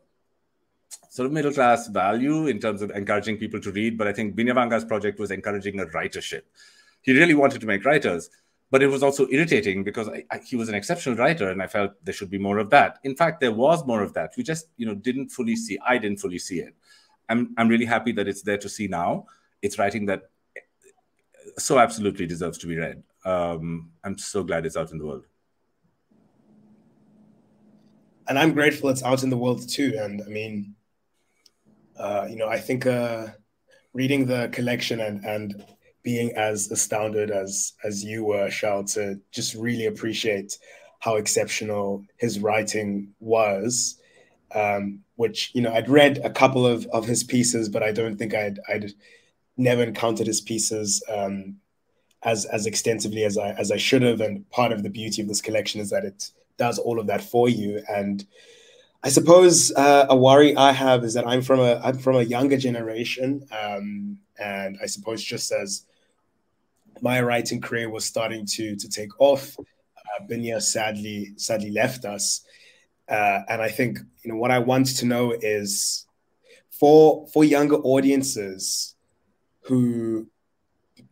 [1.10, 3.98] sort of middle class value in terms of encouraging people to read.
[3.98, 6.44] But I think Binyavanga's project was encouraging a writership.
[7.02, 8.30] He really wanted to make writers,
[8.72, 11.68] but it was also irritating because I, I, he was an exceptional writer, and I
[11.68, 13.00] felt there should be more of that.
[13.04, 14.34] In fact, there was more of that.
[14.38, 15.80] We just, you know, didn't fully see.
[15.86, 16.76] I didn't fully see it.
[17.30, 19.26] I'm, I'm really happy that it's there to see now.
[19.62, 20.30] It's writing that
[21.58, 23.04] so absolutely deserves to be read.
[23.26, 25.26] Um, I'm so glad it's out in the world.
[28.28, 29.98] And I'm grateful it's out in the world too.
[30.00, 30.76] And I mean,
[32.00, 33.28] uh, you know, I think uh,
[33.94, 35.66] reading the collection and and
[36.02, 40.58] being as astounded as as you were, Achal, to just really appreciate
[41.00, 44.02] how exceptional his writing was.
[44.56, 48.18] Um, which you know, I'd read a couple of of his pieces, but I don't
[48.18, 48.94] think I'd I'd
[49.58, 51.58] never encountered his pieces um,
[52.24, 54.22] as as extensively as I as I should have.
[54.22, 57.24] And part of the beauty of this collection is that it does all of that
[57.24, 57.84] for you.
[57.90, 58.26] And
[59.02, 62.22] I suppose uh, a worry I have is that I'm from a I'm from a
[62.22, 65.86] younger generation, um, and I suppose just as
[67.02, 72.42] my writing career was starting to to take off, uh, Binya sadly sadly left us,
[73.08, 76.06] uh, and I think you know what I want to know is
[76.70, 78.96] for for younger audiences
[79.62, 80.28] who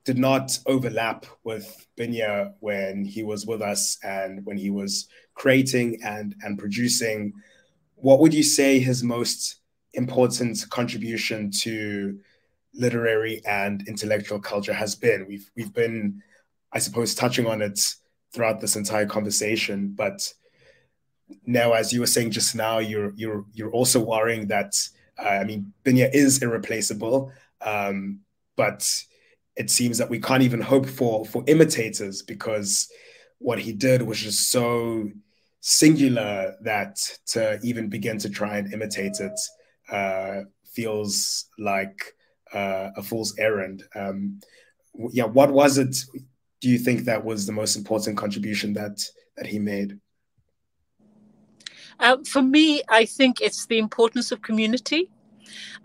[0.04, 6.00] did not overlap with Binya when he was with us and when he was creating
[6.04, 7.32] and and producing
[7.98, 9.58] what would you say his most
[9.94, 12.20] important contribution to
[12.74, 15.28] literary and intellectual culture has been?
[15.28, 16.22] We've we've been,
[16.72, 17.80] I suppose, touching on it
[18.34, 20.32] throughout this entire conversation, but
[21.46, 24.74] now, as you were saying just now, you're you're you're also worrying that
[25.18, 27.32] uh, I mean, Binya is irreplaceable,
[27.62, 28.20] um,
[28.56, 28.90] but
[29.56, 32.90] it seems that we can't even hope for for imitators because
[33.40, 35.10] what he did was just so
[35.70, 36.96] singular that
[37.26, 39.38] to even begin to try and imitate it
[39.92, 42.16] uh, feels like
[42.54, 43.84] uh, a fool's errand.
[43.94, 44.40] Um,
[45.12, 45.94] yeah, what was it?
[46.62, 48.98] Do you think that was the most important contribution that
[49.36, 50.00] that he made?
[52.00, 55.10] Uh, for me, I think it's the importance of community.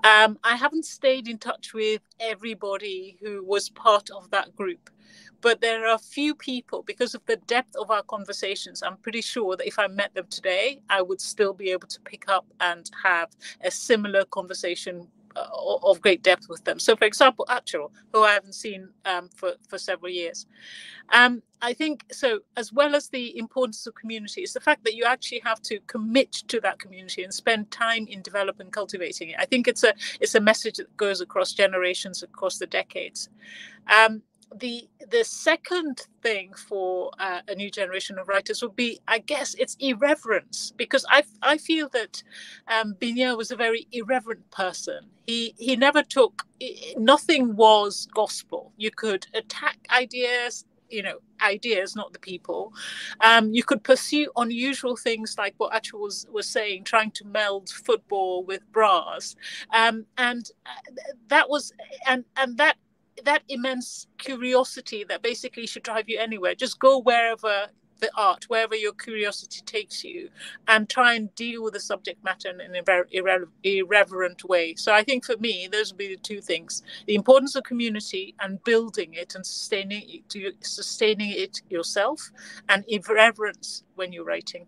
[0.04, 4.90] Um, I haven't stayed in touch with everybody who was part of that group,
[5.42, 9.56] but there are few people because of the depth of our conversations i'm pretty sure
[9.56, 12.90] that if i met them today i would still be able to pick up and
[13.02, 13.28] have
[13.62, 15.46] a similar conversation uh,
[15.82, 16.78] of great depth with them.
[16.78, 20.46] So, for example, Achal, who I haven't seen um, for, for several years.
[21.10, 24.94] Um, I think so, as well as the importance of community, is the fact that
[24.94, 29.30] you actually have to commit to that community and spend time in developing and cultivating
[29.30, 29.36] it.
[29.38, 33.28] I think it's a it's a message that goes across generations, across the decades.
[33.88, 34.22] Um,
[34.58, 39.54] the the second thing for uh, a new generation of writers would be, I guess,
[39.54, 42.22] it's irreverence because I I feel that
[42.68, 45.06] um, Binya was a very irreverent person.
[45.26, 46.44] He he never took
[46.96, 48.72] nothing was gospel.
[48.76, 52.72] You could attack ideas, you know ideas not the people
[53.22, 57.70] um, you could pursue unusual things like what Achal was was saying trying to meld
[57.70, 59.34] football with bras
[59.72, 60.92] um, and uh,
[61.28, 61.72] that was
[62.06, 62.76] and and that
[63.24, 66.54] that immense curiosity that basically should drive you anywhere.
[66.54, 67.68] Just go wherever
[68.00, 70.28] the art, wherever your curiosity takes you,
[70.68, 74.74] and try and deal with the subject matter in an very irre- irreverent way.
[74.74, 78.34] So I think for me, those would be the two things: the importance of community
[78.40, 82.30] and building it and sustaining it, sustaining it yourself,
[82.68, 84.66] and irreverence when you're writing.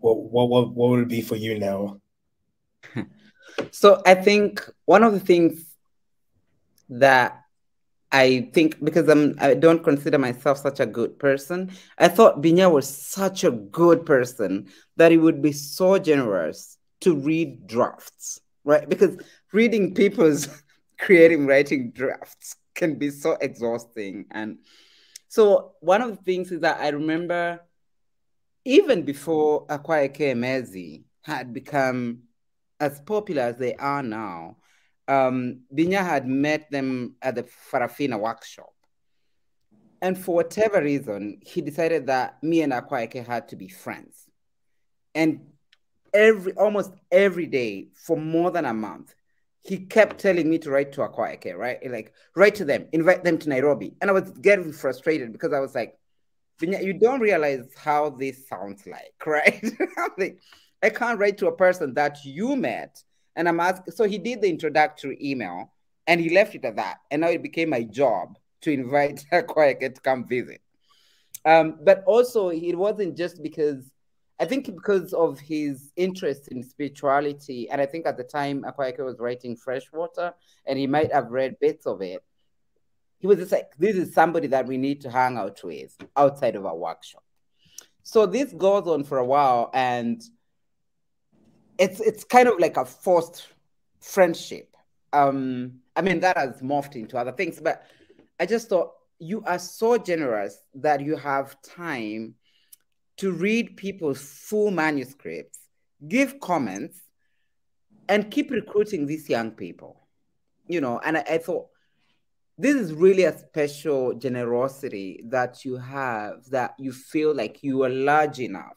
[0.00, 1.99] What, what, what would it be for you now?
[3.70, 5.64] So I think one of the things
[6.88, 7.40] that
[8.12, 11.70] I think because I'm I don't consider myself such a good person.
[11.98, 17.14] I thought Binya was such a good person that he would be so generous to
[17.14, 18.88] read drafts, right?
[18.88, 19.16] Because
[19.52, 20.48] reading people's
[20.98, 24.26] creating writing drafts can be so exhausting.
[24.30, 24.58] And
[25.28, 27.60] so one of the things is that I remember
[28.64, 32.22] even before Akwaeke Emezi had become
[32.80, 34.56] as popular as they are now,
[35.06, 38.72] um, Binya had met them at the Farafina workshop.
[40.02, 44.26] And for whatever reason, he decided that me and Akwaeke had to be friends.
[45.14, 45.40] And
[46.14, 49.14] every almost every day for more than a month,
[49.62, 51.78] he kept telling me to write to Akwaeke, right?
[51.90, 53.94] Like, write to them, invite them to Nairobi.
[54.00, 55.98] And I was getting frustrated because I was like,
[56.62, 59.64] you don't realize how this sounds like, right?
[60.82, 63.02] I can't write to a person that you met.
[63.36, 65.72] And I'm asking, so he did the introductory email
[66.06, 66.98] and he left it at that.
[67.10, 70.60] And now it became my job to invite Kweke to come visit.
[71.44, 73.90] Um, but also, it wasn't just because
[74.38, 79.04] I think because of his interest in spirituality, and I think at the time Akwaeke
[79.04, 80.34] was writing Freshwater,
[80.66, 82.24] and he might have read bits of it.
[83.18, 86.56] He was just like, "This is somebody that we need to hang out with outside
[86.56, 87.22] of our workshop."
[88.02, 90.22] So this goes on for a while, and
[91.80, 93.48] it's it's kind of like a forced
[94.00, 94.76] friendship.
[95.12, 97.82] Um, I mean, that has morphed into other things, but
[98.38, 102.34] I just thought you are so generous that you have time
[103.16, 105.58] to read people's full manuscripts,
[106.06, 107.00] give comments,
[108.08, 110.00] and keep recruiting these young people.
[110.68, 111.68] You know, and I, I thought
[112.58, 117.88] this is really a special generosity that you have that you feel like you are
[117.88, 118.76] large enough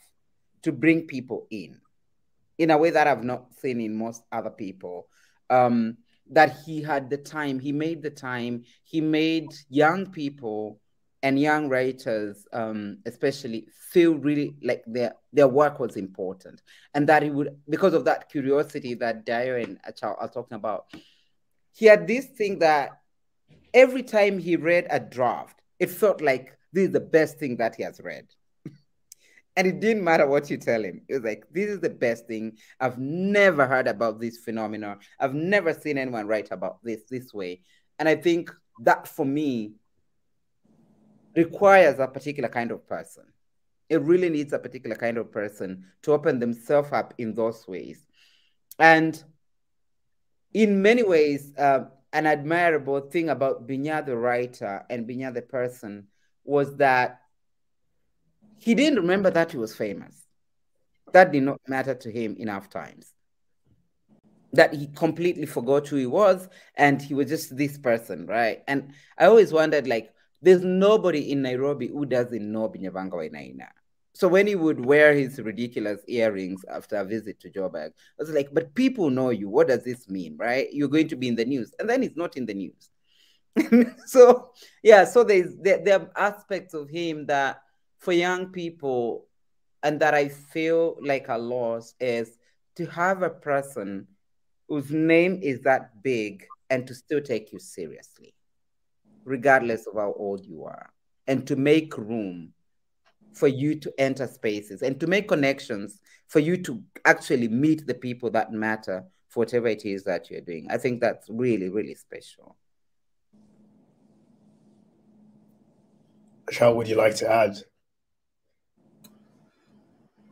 [0.61, 1.81] to bring people in
[2.57, 5.07] in a way that I've not seen in most other people.
[5.49, 5.97] Um,
[6.31, 10.79] that he had the time, he made the time, he made young people
[11.21, 16.61] and young writers, um, especially, feel really like their their work was important,
[16.93, 20.85] and that he would because of that curiosity that Dayo and Achal are talking about.
[21.71, 22.99] He had this thing that
[23.73, 27.75] every time he read a draft, it felt like this is the best thing that
[27.75, 28.27] he has read.
[29.55, 31.01] And it didn't matter what you tell him.
[31.07, 32.57] It was like, this is the best thing.
[32.79, 34.99] I've never heard about this phenomenon.
[35.19, 37.61] I've never seen anyone write about this this way.
[37.99, 39.73] And I think that for me
[41.35, 43.25] requires a particular kind of person.
[43.89, 48.07] It really needs a particular kind of person to open themselves up in those ways.
[48.79, 49.21] And
[50.53, 56.07] in many ways, uh, an admirable thing about Binya the writer and Binya the person
[56.43, 57.22] was that
[58.57, 60.23] he didn't remember that he was famous.
[61.11, 63.13] That did not matter to him enough times.
[64.53, 68.63] That he completely forgot who he was and he was just this person, right?
[68.67, 73.67] And I always wondered, like, there's nobody in Nairobi who doesn't know Binyavanga Wainaina.
[74.15, 78.29] So when he would wear his ridiculous earrings after a visit to Joburg, I was
[78.29, 79.49] like, but people know you.
[79.49, 80.71] What does this mean, right?
[80.71, 81.73] You're going to be in the news.
[81.79, 82.89] And then he's not in the news.
[84.05, 84.51] so
[84.83, 87.61] yeah, so there's there, there are aspects of him that
[88.03, 89.25] for young people
[89.81, 92.37] and that I feel like a loss is
[92.75, 94.07] to have a person
[94.67, 98.33] whose name is that big and to still take you seriously
[99.23, 100.91] regardless of how old you are,
[101.27, 102.51] and to make room
[103.31, 107.93] for you to enter spaces and to make connections for you to actually meet the
[107.93, 110.67] people that matter for whatever it is that you're doing.
[110.69, 112.57] I think that's really, really special.
[116.47, 117.57] Achal, would you like to add?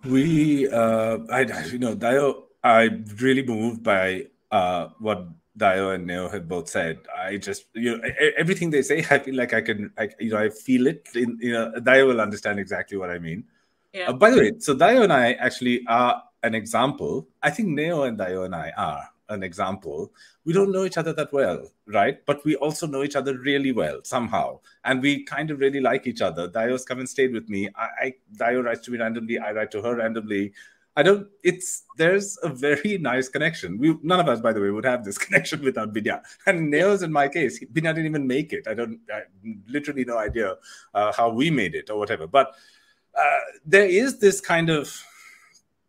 [0.06, 1.42] We, uh, I,
[1.72, 5.28] you know, Dayo, I'm really moved by uh, what
[5.58, 7.00] Dayo and Neo have both said.
[7.16, 8.04] I just, you know,
[8.38, 11.08] everything they say, I feel like I can, I, you know, I feel it.
[11.14, 13.44] In, you know, Dayo will understand exactly what I mean.
[13.94, 14.10] Yeah.
[14.10, 17.28] Uh, by the way, so Dayo and I actually are an example.
[17.44, 20.12] I think Neo and Dayo and I are an example.
[20.46, 22.24] We don't know each other that well, right?
[22.26, 26.06] But we also know each other really well somehow, and we kind of really like
[26.08, 26.48] each other.
[26.48, 27.70] Dayo's come and stayed with me.
[27.76, 29.40] I, I writes to me randomly.
[29.40, 30.54] I write to her randomly.
[30.96, 31.28] I don't.
[31.44, 33.78] It's there's a very nice connection.
[33.78, 36.22] We none of us, by the way, would have this connection without Binya.
[36.46, 38.68] And Neo's in my case, Binya didn't even make it.
[38.68, 39.00] I don't.
[39.12, 39.22] I
[39.68, 40.56] literally no idea
[40.94, 42.28] uh, how we made it or whatever.
[42.28, 42.54] But
[43.18, 45.02] uh, there is this kind of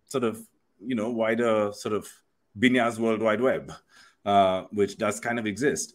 [0.06, 0.46] sort of
[0.84, 2.08] you know wider sort of
[2.58, 3.72] Binya's World Wide Web,
[4.24, 5.94] uh, which does kind of exist.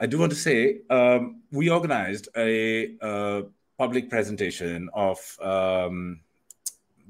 [0.00, 3.44] I do want to say um, we organized a, a,
[3.76, 5.18] public presentation of.
[5.40, 6.20] Um,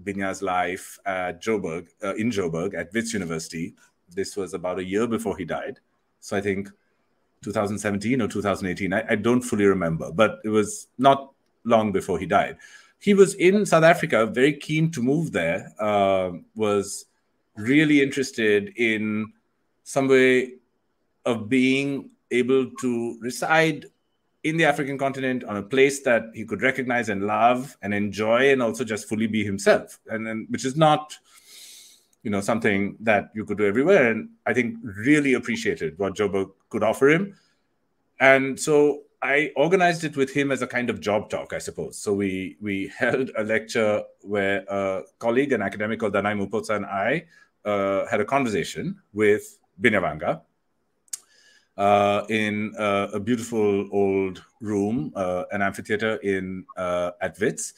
[0.04, 3.74] Binya's life at Joburg, uh, in Joburg at Wits University.
[4.14, 5.80] This was about a year before he died.
[6.20, 6.70] So I think
[7.42, 8.92] 2017 or 2018.
[8.92, 11.32] I, I, don't fully remember, but it was not
[11.64, 12.56] long before he died.
[13.00, 17.06] He was in South Africa, very keen to move there, uh, was
[17.58, 19.32] really interested in
[19.84, 20.54] some way
[21.24, 23.86] of being able to reside
[24.44, 28.52] in the African continent on a place that he could recognize and love and enjoy
[28.52, 29.98] and also just fully be himself.
[30.06, 31.16] And then which is not,
[32.22, 34.10] you know, something that you could do everywhere.
[34.10, 37.36] And I think really appreciated what Joburg could offer him.
[38.20, 41.98] And so I organized it with him as a kind of job talk, I suppose.
[41.98, 46.86] So we we held a lecture where a colleague, an academic called Danai Mupotsa, and
[46.86, 47.24] I
[47.68, 50.40] uh, had a conversation with Binyavanga
[51.78, 57.74] uh, in uh, a beautiful old room, uh, an amphitheater in uh, at Wits,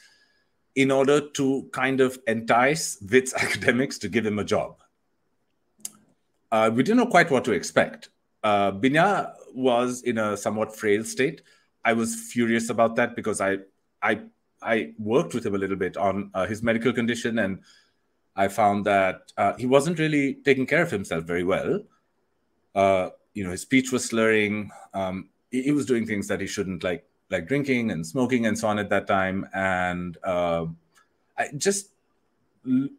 [0.75, 4.81] in order to kind of entice Wits academics to give him a job.
[6.51, 8.09] We didn't know quite what to expect.
[8.43, 11.43] Uh, Binya was in a somewhat frail state.
[11.85, 13.59] I was furious about that because I,
[14.01, 14.21] I
[14.63, 17.59] I worked with him a little bit on his medical condition, and
[18.35, 21.81] I found that uh, he wasn't really taking care of himself very well.
[22.73, 24.71] Uh, you know, his speech was slurring.
[24.93, 28.57] Um, he, he, was doing things that he shouldn't, like like drinking and smoking and
[28.57, 29.47] so on at that time.
[29.53, 30.65] And uh,
[31.37, 31.89] I just
[32.67, 32.89] l-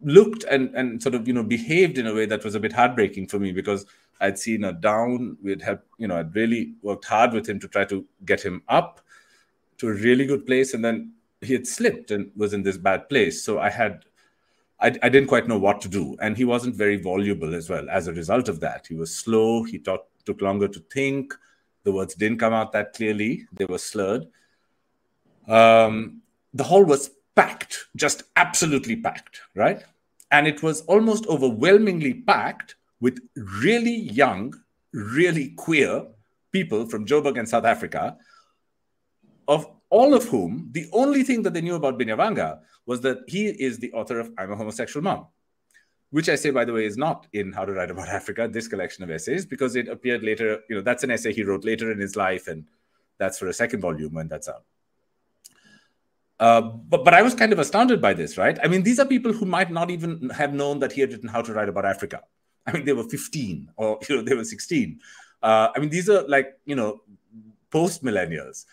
[0.00, 2.72] looked and and sort of you know behaved in a way that was a bit
[2.72, 3.86] heartbreaking for me because
[4.20, 5.36] I'd seen a down.
[5.42, 8.62] We'd had you know I'd really worked hard with him to try to get him
[8.68, 9.00] up
[9.78, 13.08] to a really good place, and then he had slipped and was in this bad
[13.08, 13.42] place.
[13.44, 14.04] So I had
[14.82, 16.16] I, I, didn't quite know what to do.
[16.20, 18.86] And he wasn't very voluble as well as a result of that.
[18.88, 19.62] He was slow.
[19.62, 21.32] He talk, took longer to think.
[21.84, 24.26] The words didn't come out that clearly, they were slurred.
[25.48, 26.22] Um,
[26.52, 29.82] the hall was packed, just absolutely packed, right?
[30.30, 34.54] And it was almost overwhelmingly packed with really young,
[34.92, 36.06] really queer
[36.52, 38.16] people from Joburg and South Africa,
[39.48, 43.46] of all of whom the only thing that they knew about Binyavanga was that he
[43.46, 45.26] is the author of I'm a Homosexual Mom,
[46.10, 48.68] which I say, by the way, is not in How to Write About Africa, this
[48.68, 50.60] collection of essays, because it appeared later.
[50.68, 52.64] You know, that's an essay he wrote later in his life, and
[53.18, 54.64] that's for a second volume when that's out.
[56.40, 58.58] Uh, but, but I was kind of astounded by this, right?
[58.64, 61.28] I mean, these are people who might not even have known that he had written
[61.28, 62.22] How to Write About Africa.
[62.66, 64.98] I mean, they were 15 or, you know, they were 16.
[65.40, 67.02] Uh, I mean, these are like, you know,
[67.70, 68.64] post millennials.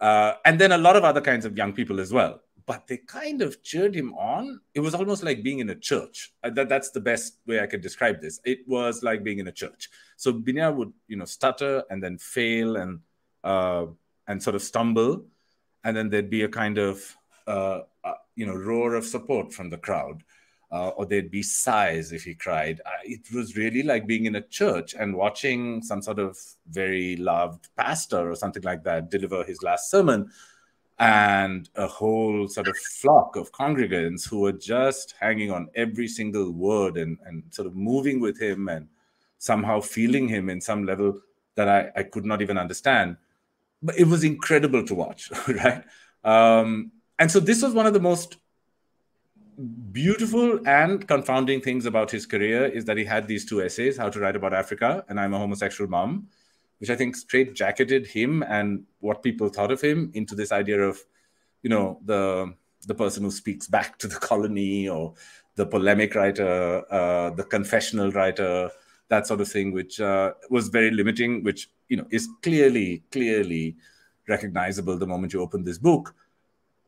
[0.00, 2.96] Uh, and then a lot of other kinds of young people as well but they
[2.96, 4.60] kind of cheered him on.
[4.74, 6.32] It was almost like being in a church.
[6.42, 8.40] Uh, that, that's the best way I could describe this.
[8.44, 9.88] It was like being in a church.
[10.16, 13.00] So Binya would, you know, stutter and then fail and
[13.44, 13.86] uh,
[14.26, 15.24] and sort of stumble,
[15.84, 19.70] and then there'd be a kind of uh, uh, you know roar of support from
[19.70, 20.24] the crowd,
[20.72, 22.80] uh, or there'd be sighs if he cried.
[23.04, 26.36] it was really like being in a church and watching some sort of
[26.68, 30.28] very loved pastor or something like that deliver his last sermon
[30.98, 36.50] and a whole sort of flock of congregants who were just hanging on every single
[36.52, 38.88] word and, and sort of moving with him and
[39.38, 41.20] somehow feeling him in some level
[41.54, 43.16] that I, I could not even understand.
[43.82, 45.84] But it was incredible to watch, right?
[46.24, 48.38] Um, and so this was one of the most
[49.92, 54.08] beautiful and confounding things about his career is that he had these two essays, How
[54.08, 56.28] to Write About Africa and I'm a Homosexual Mom,
[56.78, 60.80] which I think straight jacketed him and what people thought of him into this idea
[60.80, 60.98] of,
[61.62, 62.54] you know, the
[62.86, 65.14] the person who speaks back to the colony or
[65.56, 68.70] the polemic writer, uh, the confessional writer,
[69.08, 73.76] that sort of thing, which uh, was very limiting, which you know is clearly clearly
[74.28, 76.14] recognizable the moment you open this book.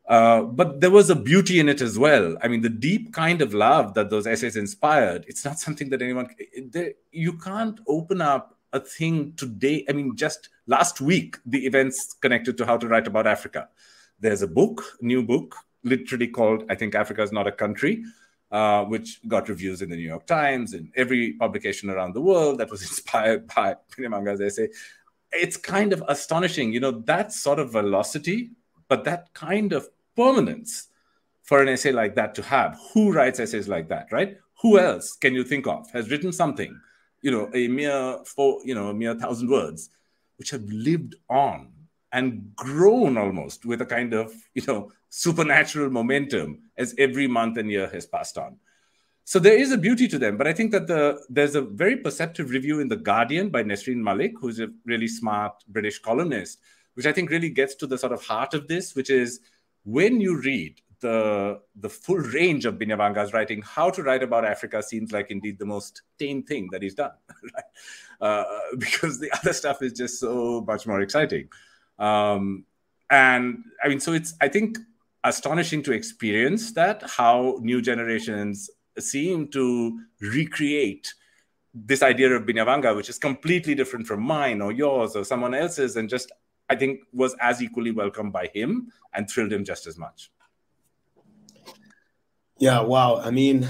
[0.07, 2.35] Uh, but there was a beauty in it as well.
[2.41, 6.01] I mean, the deep kind of love that those essays inspired, it's not something that
[6.01, 6.29] anyone,
[6.71, 9.85] they, you can't open up a thing today.
[9.89, 13.69] I mean, just last week, the events connected to how to write about Africa.
[14.19, 18.03] There's a book, new book, literally called, I think, Africa is Not a Country,
[18.51, 22.59] uh, which got reviews in the New York Times and every publication around the world
[22.59, 24.69] that was inspired by Binyavanga essay.
[25.31, 28.51] It's kind of astonishing, you know, that sort of velocity,
[28.87, 30.87] but that kind of permanence
[31.43, 32.79] for an essay like that to have.
[32.93, 34.37] Who writes essays like that, right?
[34.61, 36.79] Who else can you think of has written something
[37.21, 39.89] you know, a mere four, you know, a mere thousand words,
[40.37, 41.71] which have lived on
[42.11, 47.69] and grown almost with a kind of, you know, supernatural momentum as every month and
[47.69, 48.57] year has passed on.
[49.25, 51.97] So there is a beauty to them, but I think that the there's a very
[51.97, 56.59] perceptive review in the Guardian by Nesrine Malik, who's a really smart British columnist,
[56.95, 59.39] which I think really gets to the sort of heart of this, which is
[59.83, 64.83] when you read the the full range of Binyavanga's writing, how to write about Africa
[64.83, 67.11] seems like indeed the most tame thing that he's done,
[67.55, 67.63] right?
[68.21, 68.43] uh,
[68.77, 71.49] because the other stuff is just so much more exciting.
[71.97, 72.65] Um,
[73.09, 74.77] and I mean, so it's I think
[75.23, 81.13] astonishing to experience that how new generations seem to recreate
[81.73, 85.95] this idea of Binyavanga, which is completely different from mine or yours or someone else's,
[85.95, 86.31] and just
[86.69, 90.31] I think was as equally welcomed by him and thrilled him just as much.
[92.59, 93.17] Yeah, wow.
[93.17, 93.67] I mean,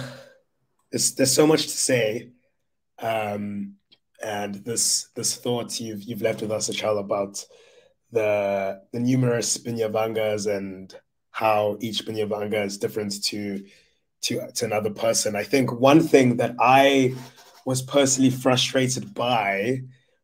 [0.92, 2.32] there's, there's so much to say.
[2.98, 3.76] Um,
[4.22, 7.46] and this this thought you've you've left with us, Achal, about
[8.12, 10.94] the the numerous binyavangas and
[11.32, 13.64] how each binyavanga is different to
[14.24, 15.36] to to another person.
[15.36, 17.16] I think one thing that I
[17.66, 19.84] was personally frustrated by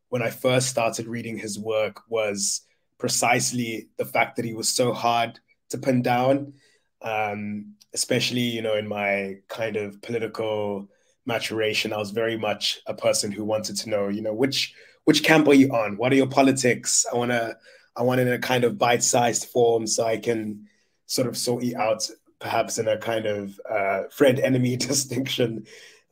[0.10, 2.62] when I first started reading his work was
[2.98, 5.40] precisely the fact that he was so hard
[5.70, 6.54] to pin down.
[7.02, 10.88] Um, especially you know in my kind of political
[11.26, 14.76] maturation i was very much a person who wanted to know you know which
[15.06, 17.58] which camp are you on what are your politics i want to
[17.96, 20.68] i want it in a kind of bite-sized form so i can
[21.06, 25.66] sort of sort you out, perhaps in a kind of uh, friend enemy distinction,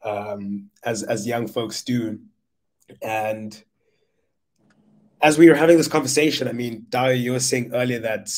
[0.03, 2.19] um, as as young folks do.
[3.01, 3.61] And
[5.21, 8.29] as we were having this conversation, I mean, Dayo, you were saying earlier that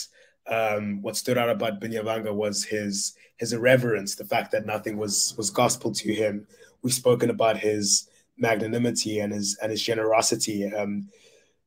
[0.47, 5.33] um, what stood out about Binyavanga was his his irreverence, the fact that nothing was
[5.37, 6.47] was gospel to him.
[6.81, 10.65] We've spoken about his magnanimity and his and his generosity.
[10.73, 11.09] Um,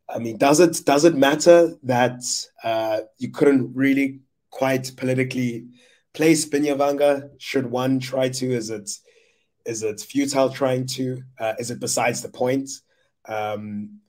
[0.09, 2.23] I mean, does it does it matter that
[2.64, 5.66] uh, you couldn't really quite politically
[6.14, 7.31] place Binyavanga?
[7.39, 8.53] Should one try to?
[8.53, 8.91] Is it
[9.66, 11.23] is it futile trying to?
[11.39, 12.71] Uh, is it besides the point?
[13.27, 14.01] Um,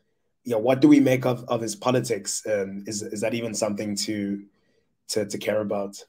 [0.45, 2.41] you know, what do we make of, of his politics?
[2.49, 4.45] Um, is is that even something to
[5.09, 6.01] to, to care about?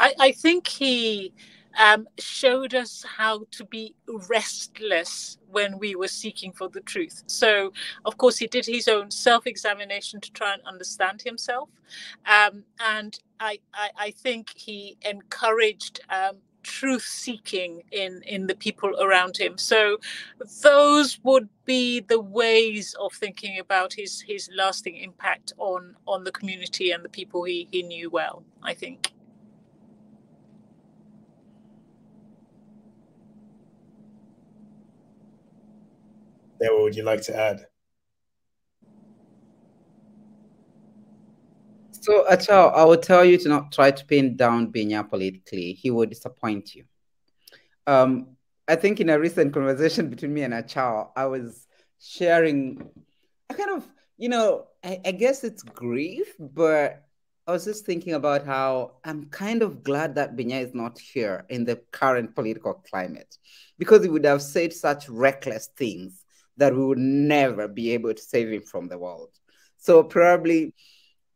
[0.00, 1.32] I, I think he
[1.78, 3.94] um, showed us how to be
[4.28, 7.22] restless when we were seeking for the truth.
[7.26, 7.72] So,
[8.04, 11.68] of course, he did his own self examination to try and understand himself.
[12.26, 18.90] Um, and I, I, I, think he encouraged um, truth seeking in in the people
[19.00, 19.96] around him so
[20.62, 26.30] those would be the ways of thinking about his his lasting impact on on the
[26.30, 29.10] community and the people he he knew well i think
[36.60, 37.66] There, what would you like to add?
[41.92, 45.72] So, Achao, I would tell you to not try to pin down Binya politically.
[45.72, 46.84] He will disappoint you.
[47.86, 48.36] Um,
[48.68, 51.66] I think in a recent conversation between me and Achao, I was
[51.98, 52.90] sharing
[53.48, 53.86] a kind of,
[54.18, 57.02] you know, I, I guess it's grief, but
[57.46, 61.46] I was just thinking about how I'm kind of glad that Binya is not here
[61.48, 63.38] in the current political climate
[63.78, 66.19] because he would have said such reckless things
[66.60, 69.30] that we would never be able to save him from the world.
[69.78, 70.74] So probably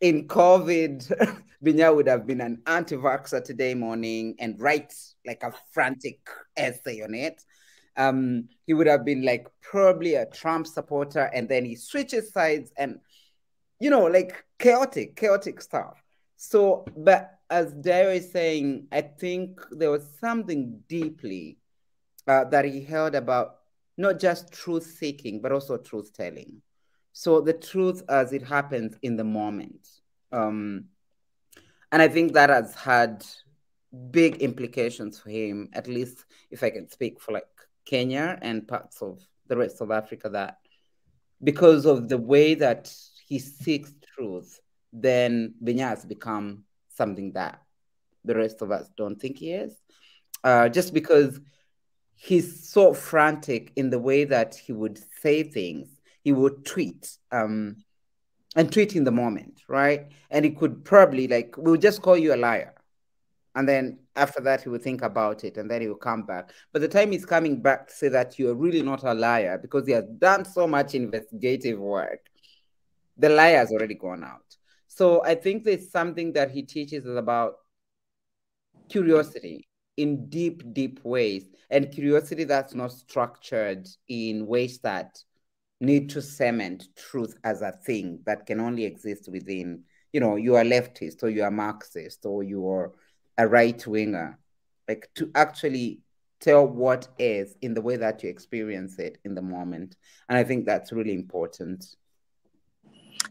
[0.01, 4.93] in COVID, Binya would have been an anti-vaxxer today morning and write
[5.27, 6.21] like a frantic
[6.57, 7.43] essay on it.
[7.97, 12.71] Um, he would have been like probably a Trump supporter, and then he switches sides
[12.77, 12.99] and
[13.81, 16.03] you know, like chaotic, chaotic stuff.
[16.37, 21.59] So, but as Dayo is saying, I think there was something deeply
[22.27, 23.57] uh, that he held about
[23.97, 26.63] not just truth seeking, but also truth telling.
[27.13, 29.89] So the truth as it happens in the moment.
[30.33, 30.87] Um,
[31.93, 33.25] and I think that has had
[34.11, 37.47] big implications for him, at least if I can speak for like
[37.87, 40.59] Kenya and parts of the rest of Africa, that
[41.43, 42.93] because of the way that
[43.27, 44.61] he seeks truth,
[44.93, 47.61] then Binya has become something that
[48.25, 49.77] the rest of us don't think he is.
[50.43, 51.41] Uh, just because
[52.25, 55.89] he's so frantic in the way that he would say things
[56.23, 57.77] he would tweet um,
[58.57, 60.07] and tweet in the moment, right?
[60.31, 62.75] And he could probably like we'll just call you a liar,
[63.55, 66.51] and then after that he would think about it, and then he will come back.
[66.73, 69.87] But the time he's coming back to say that you're really not a liar because
[69.87, 72.21] he has done so much investigative work,
[73.19, 74.57] the liar has already gone out.
[74.87, 77.57] So I think there's something that he teaches us about
[78.89, 85.19] curiosity in deep, deep ways, and curiosity that's not structured in ways that
[85.81, 89.83] need to cement truth as a thing that can only exist within,
[90.13, 92.93] you know, you are leftist or you are Marxist or you are
[93.39, 94.39] a right winger.
[94.89, 96.01] Like to actually
[96.41, 99.97] tell what is in the way that you experience it in the moment.
[100.29, 101.85] And I think that's really important.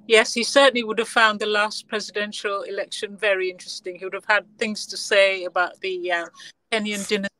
[0.07, 3.97] Yes, he certainly would have found the last presidential election very interesting.
[3.97, 6.25] He would have had things to say about the uh,
[6.71, 7.32] Kenyan dynasty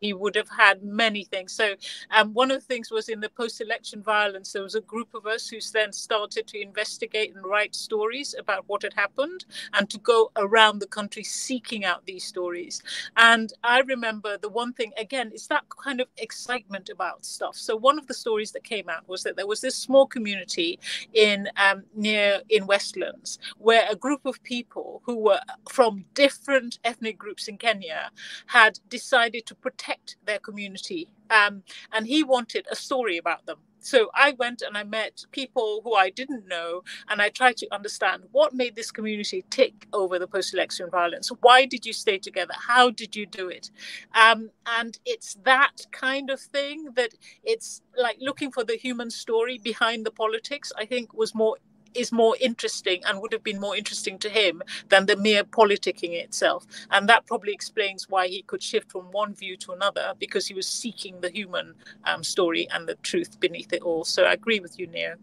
[0.00, 1.52] he would have had many things.
[1.52, 1.74] So,
[2.10, 5.14] um, one of the things was in the post election violence, there was a group
[5.14, 9.44] of us who then started to investigate and write stories about what had happened
[9.74, 12.82] and to go around the country seeking out these stories.
[13.16, 17.56] And I remember the one thing, again, it's that kind of excitement about stuff.
[17.56, 20.78] So, one of the stories that came out was that there was this small community
[21.12, 27.18] in um, near in Westlands where a group of people who were from different ethnic
[27.18, 28.10] groups in Kenya
[28.46, 31.08] had decided to protect protect their community.
[31.30, 31.62] Um,
[31.92, 33.58] and he wanted a story about them.
[33.82, 37.74] So I went and I met people who I didn't know, and I tried to
[37.74, 41.28] understand what made this community tick over the post-election violence.
[41.40, 42.52] Why did you stay together?
[42.58, 43.70] How did you do it?
[44.14, 49.56] Um, and it's that kind of thing that it's like looking for the human story
[49.56, 50.72] behind the politics.
[50.76, 51.56] I think was more
[51.94, 56.12] is more interesting and would have been more interesting to him than the mere politicking
[56.12, 56.66] itself.
[56.90, 60.54] And that probably explains why he could shift from one view to another because he
[60.54, 61.74] was seeking the human
[62.04, 64.04] um, story and the truth beneath it all.
[64.04, 65.14] So I agree with you, Neo.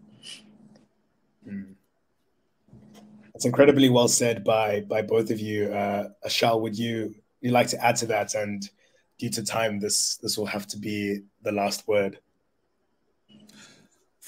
[1.48, 1.74] Mm.
[3.34, 5.72] It's incredibly well said by by both of you.
[5.72, 8.34] Uh, Achal, would you you like to add to that?
[8.34, 8.68] And
[9.18, 12.18] due to time, this this will have to be the last word.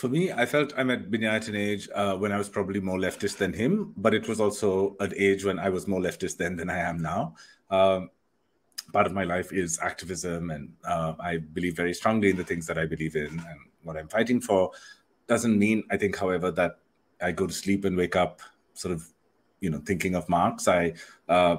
[0.01, 2.81] For me, I felt I met Binya at an age uh, when I was probably
[2.81, 6.39] more leftist than him, but it was also an age when I was more leftist
[6.39, 7.35] then than I am now.
[7.71, 8.09] Um,
[8.95, 12.67] part of my life is activism, and uh, I believe very strongly in the things
[12.69, 14.71] that I believe in and what I'm fighting for.
[15.27, 16.79] Doesn't mean, I think, however, that
[17.21, 18.41] I go to sleep and wake up
[18.73, 19.07] sort of,
[19.61, 20.67] you know, thinking of Marx.
[20.67, 20.95] I
[21.29, 21.57] uh,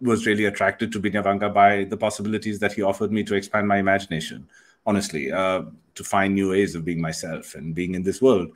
[0.00, 3.76] was really attracted to Binyavanga by the possibilities that he offered me to expand my
[3.76, 4.48] imagination
[4.86, 5.62] honestly, uh,
[5.94, 8.48] to find new ways of being myself and being in this world.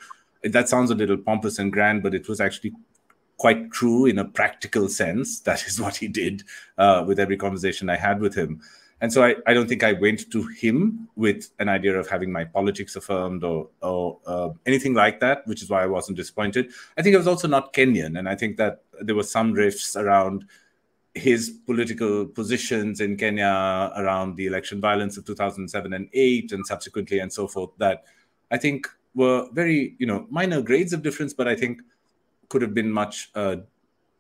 [0.45, 2.73] That sounds a little pompous and grand, but it was actually
[3.37, 5.41] quite true in a practical sense.
[5.49, 6.45] That is what he did
[6.79, 8.61] uh, with every conversation I had with him.
[9.03, 12.31] And so I, I don't think I went to him with an idea of having
[12.31, 16.71] my politics affirmed or, or uh, anything like that, which is why I wasn't disappointed.
[16.99, 18.19] I think I was also not Kenyan.
[18.19, 20.45] And I think that there were some rifts around
[21.15, 27.19] his political positions in Kenya around the election violence of 2007 and 8 and subsequently
[27.19, 28.05] and so forth that
[28.51, 31.83] I think were very, you know, minor grades of difference, but I think
[32.49, 33.57] could have been much, uh,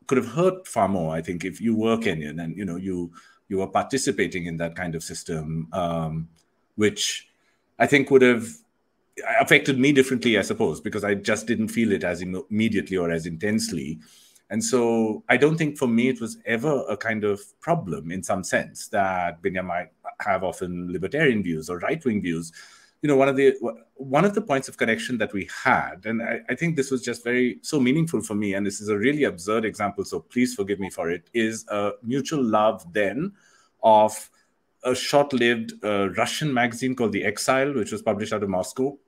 [0.07, 3.12] could have hurt far more, I think, if you were Kenyan and, you know, you,
[3.49, 6.28] you were participating in that kind of system, um,
[6.74, 7.28] which
[7.78, 8.49] I think would have
[9.41, 13.26] affected me differently, I suppose, because I just didn't feel it as immediately or as
[13.26, 14.01] intensely.
[14.51, 18.22] And so I don't think for me it was ever a kind of problem in
[18.22, 19.90] some sense that Binya might
[20.20, 22.53] have often libertarian views or right wing views.
[23.01, 23.57] You know, one of the
[23.94, 27.01] one of the points of connection that we had, and I, I, think this was
[27.01, 30.55] just very so meaningful for me, and this is a really absurd example, so please
[30.55, 33.32] forgive me for it, is a mutual love then
[33.82, 34.28] of
[34.84, 38.98] a short-lived uh, Russian magazine called The Exile, which was published out of Moscow.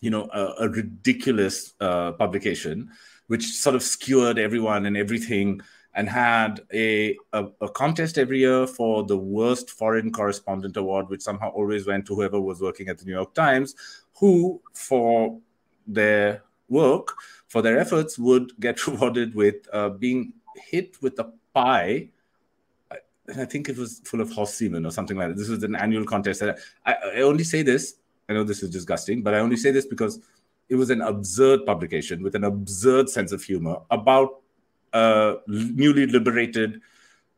[0.00, 2.90] You know, a, a ridiculous uh, publication
[3.28, 5.60] which sort of skewered everyone and everything
[5.94, 11.22] and had a, a, a, contest every year for the worst foreign correspondent award, which
[11.22, 13.74] somehow always went to whoever was working at the New York Times,
[14.14, 15.38] who, for
[15.86, 17.14] their work,
[17.48, 22.08] for their efforts, would get rewarded with uh, being hit with a pie.
[23.26, 25.36] And I think it was full of horse semen or something like that.
[25.36, 26.42] This was an annual contest.
[26.42, 26.54] I,
[26.92, 27.96] I only say this,
[28.28, 30.20] I know this is disgusting, but I only say this because
[30.68, 34.40] it was an absurd publication with an absurd sense of humor about
[35.46, 36.80] newly liberated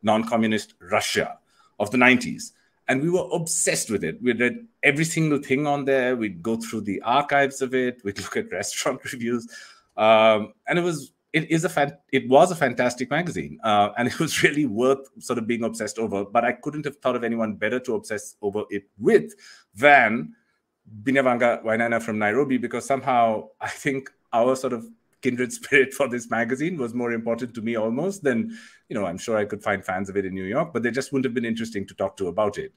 [0.02, 1.38] non-communist Russia
[1.78, 2.52] of the 90s.
[2.88, 4.20] And we were obsessed with it.
[4.20, 6.16] We read every single thing on there.
[6.16, 8.02] We'd go through the archives of it.
[8.04, 9.48] We'd look at restaurant reviews,
[9.96, 14.08] um, and it was it is a fan, it was a fantastic magazine, uh, and
[14.08, 16.24] it was really worth sort of being obsessed over.
[16.24, 19.34] But I couldn't have thought of anyone better to obsess over it with
[19.74, 20.34] than
[21.02, 24.86] Binyavanga Wainaina from Nairobi because somehow I think our sort of
[25.22, 28.56] kindred spirit for this magazine was more important to me almost than,
[28.88, 30.90] you know, I'm sure I could find fans of it in New York, but they
[30.90, 32.72] just wouldn't have been interesting to talk to about it.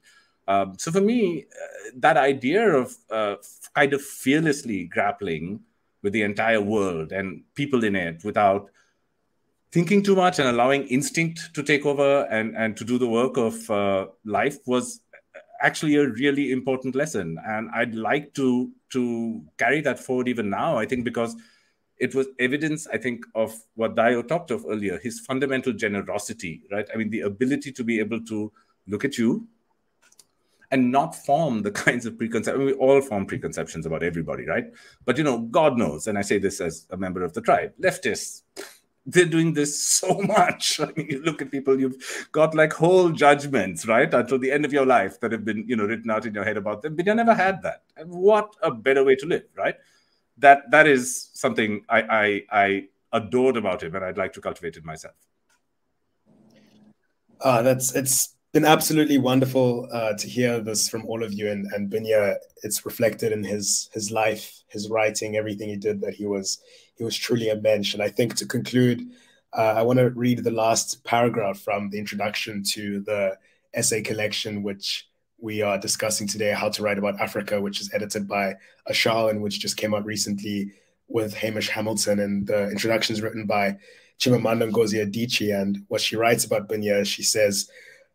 [0.46, 3.36] Um, so for me, uh, that idea of uh,
[3.74, 5.60] kind of fearlessly grappling
[6.02, 8.70] with the entire world and people in it without
[9.72, 13.36] thinking too much and allowing instinct to take over and, and to do the work
[13.36, 15.00] of uh, life was
[15.60, 20.76] actually a really important lesson and i'd like to to carry that forward even now
[20.76, 21.36] i think because
[21.98, 26.88] it was evidence i think of what dayo talked of earlier his fundamental generosity right
[26.92, 28.52] i mean the ability to be able to
[28.86, 29.46] look at you
[30.74, 32.48] and not form the kinds of preconceptions.
[32.54, 34.66] I mean, we all form preconceptions about everybody, right?
[35.04, 37.72] But you know, God knows, and I say this as a member of the tribe,
[37.80, 38.42] leftists,
[39.06, 40.80] they're doing this so much.
[40.80, 44.64] I mean, you look at people, you've got like whole judgments, right, until the end
[44.64, 46.96] of your life that have been, you know, written out in your head about them.
[46.96, 47.82] But you never had that.
[47.96, 49.76] And what a better way to live, right?
[50.38, 54.76] That that is something I I, I adored about him, and I'd like to cultivate
[54.76, 55.14] it myself.
[57.40, 61.66] Uh, that's it's been absolutely wonderful uh, to hear this from all of you, and
[61.72, 66.00] and Binya, it's reflected in his his life, his writing, everything he did.
[66.00, 66.60] That he was
[66.96, 67.94] he was truly a mensch.
[67.94, 69.08] And I think to conclude,
[69.56, 73.36] uh, I want to read the last paragraph from the introduction to the
[73.72, 78.26] essay collection, which we are discussing today, How to Write About Africa, which is edited
[78.26, 78.54] by
[78.88, 80.72] Achal and which just came out recently
[81.08, 82.20] with Hamish Hamilton.
[82.20, 83.76] And the introduction is written by
[84.18, 85.54] Chimamanda Ngozi Adichie.
[85.60, 87.68] And what she writes about Binya, she says,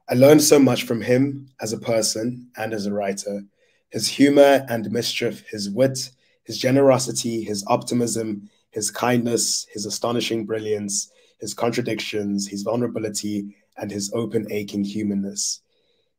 [0.09, 3.43] I learned so much from him as a person and as a writer.
[3.89, 6.09] His humor and mischief, his wit,
[6.43, 14.11] his generosity, his optimism, his kindness, his astonishing brilliance, his contradictions, his vulnerability, and his
[14.13, 15.61] open, aching humanness.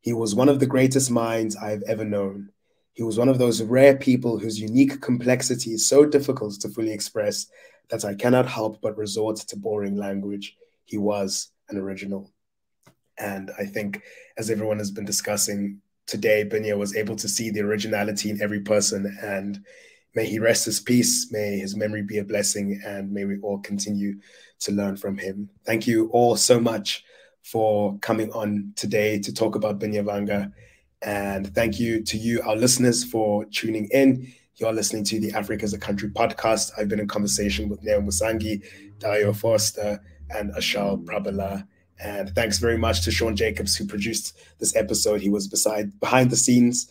[0.01, 2.49] He was one of the greatest minds I've ever known.
[2.93, 6.91] He was one of those rare people whose unique complexity is so difficult to fully
[6.91, 7.47] express
[7.89, 10.57] that I cannot help but resort to boring language.
[10.85, 12.31] He was an original.
[13.17, 14.01] And I think,
[14.37, 18.61] as everyone has been discussing today, Binya was able to see the originality in every
[18.61, 19.17] person.
[19.21, 19.63] And
[20.15, 21.31] may he rest his peace.
[21.31, 22.81] May his memory be a blessing.
[22.85, 24.19] And may we all continue
[24.59, 25.49] to learn from him.
[25.65, 27.03] Thank you all so much
[27.43, 30.51] for coming on today to talk about Binyavanga.
[31.01, 34.31] And thank you to you, our listeners, for tuning in.
[34.55, 36.71] You're listening to the Africa is a Country podcast.
[36.77, 38.63] I've been in conversation with Neo Musangi,
[38.99, 39.99] Dayo Forster,
[40.29, 41.65] and Achal Prabhala.
[41.99, 45.21] And thanks very much to Sean Jacobs, who produced this episode.
[45.21, 46.87] He was beside behind the scenes,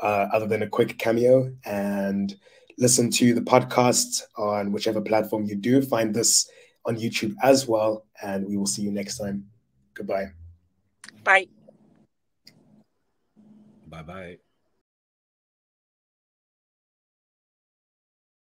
[0.00, 1.52] uh, other than a quick cameo.
[1.64, 2.34] And
[2.78, 5.82] listen to the podcast on whichever platform you do.
[5.82, 6.48] Find this
[6.84, 8.06] on YouTube as well.
[8.22, 9.46] And we will see you next time.
[9.94, 10.32] Goodbye.
[11.24, 11.48] Bye.
[13.88, 14.41] Bye bye.